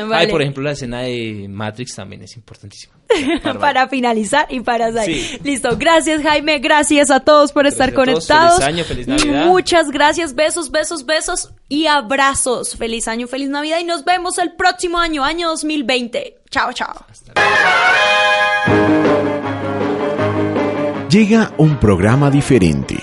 [0.09, 0.29] vale.
[0.29, 2.95] por ejemplo, la escena de Matrix también es importantísima.
[3.61, 5.41] Para, finalizar y para salir.
[5.45, 8.55] Listo, gracias Jaime, gracias a todos por estar conectados.
[8.55, 9.47] Feliz año, feliz Navidad.
[9.47, 12.75] Muchas gracias, besos, besos, besos y abrazos.
[12.77, 16.39] Feliz año, feliz Navidad y nos vemos el próximo año, año 2020.
[16.51, 17.05] Chao, chao.
[21.11, 22.97] Llega un programa diferente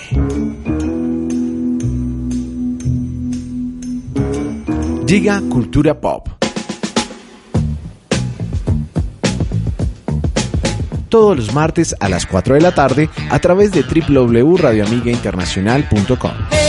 [5.09, 6.29] Llega Cultura Pop.
[11.09, 16.68] Todos los martes a las 4 de la tarde a través de www.radioamigainternacional.com.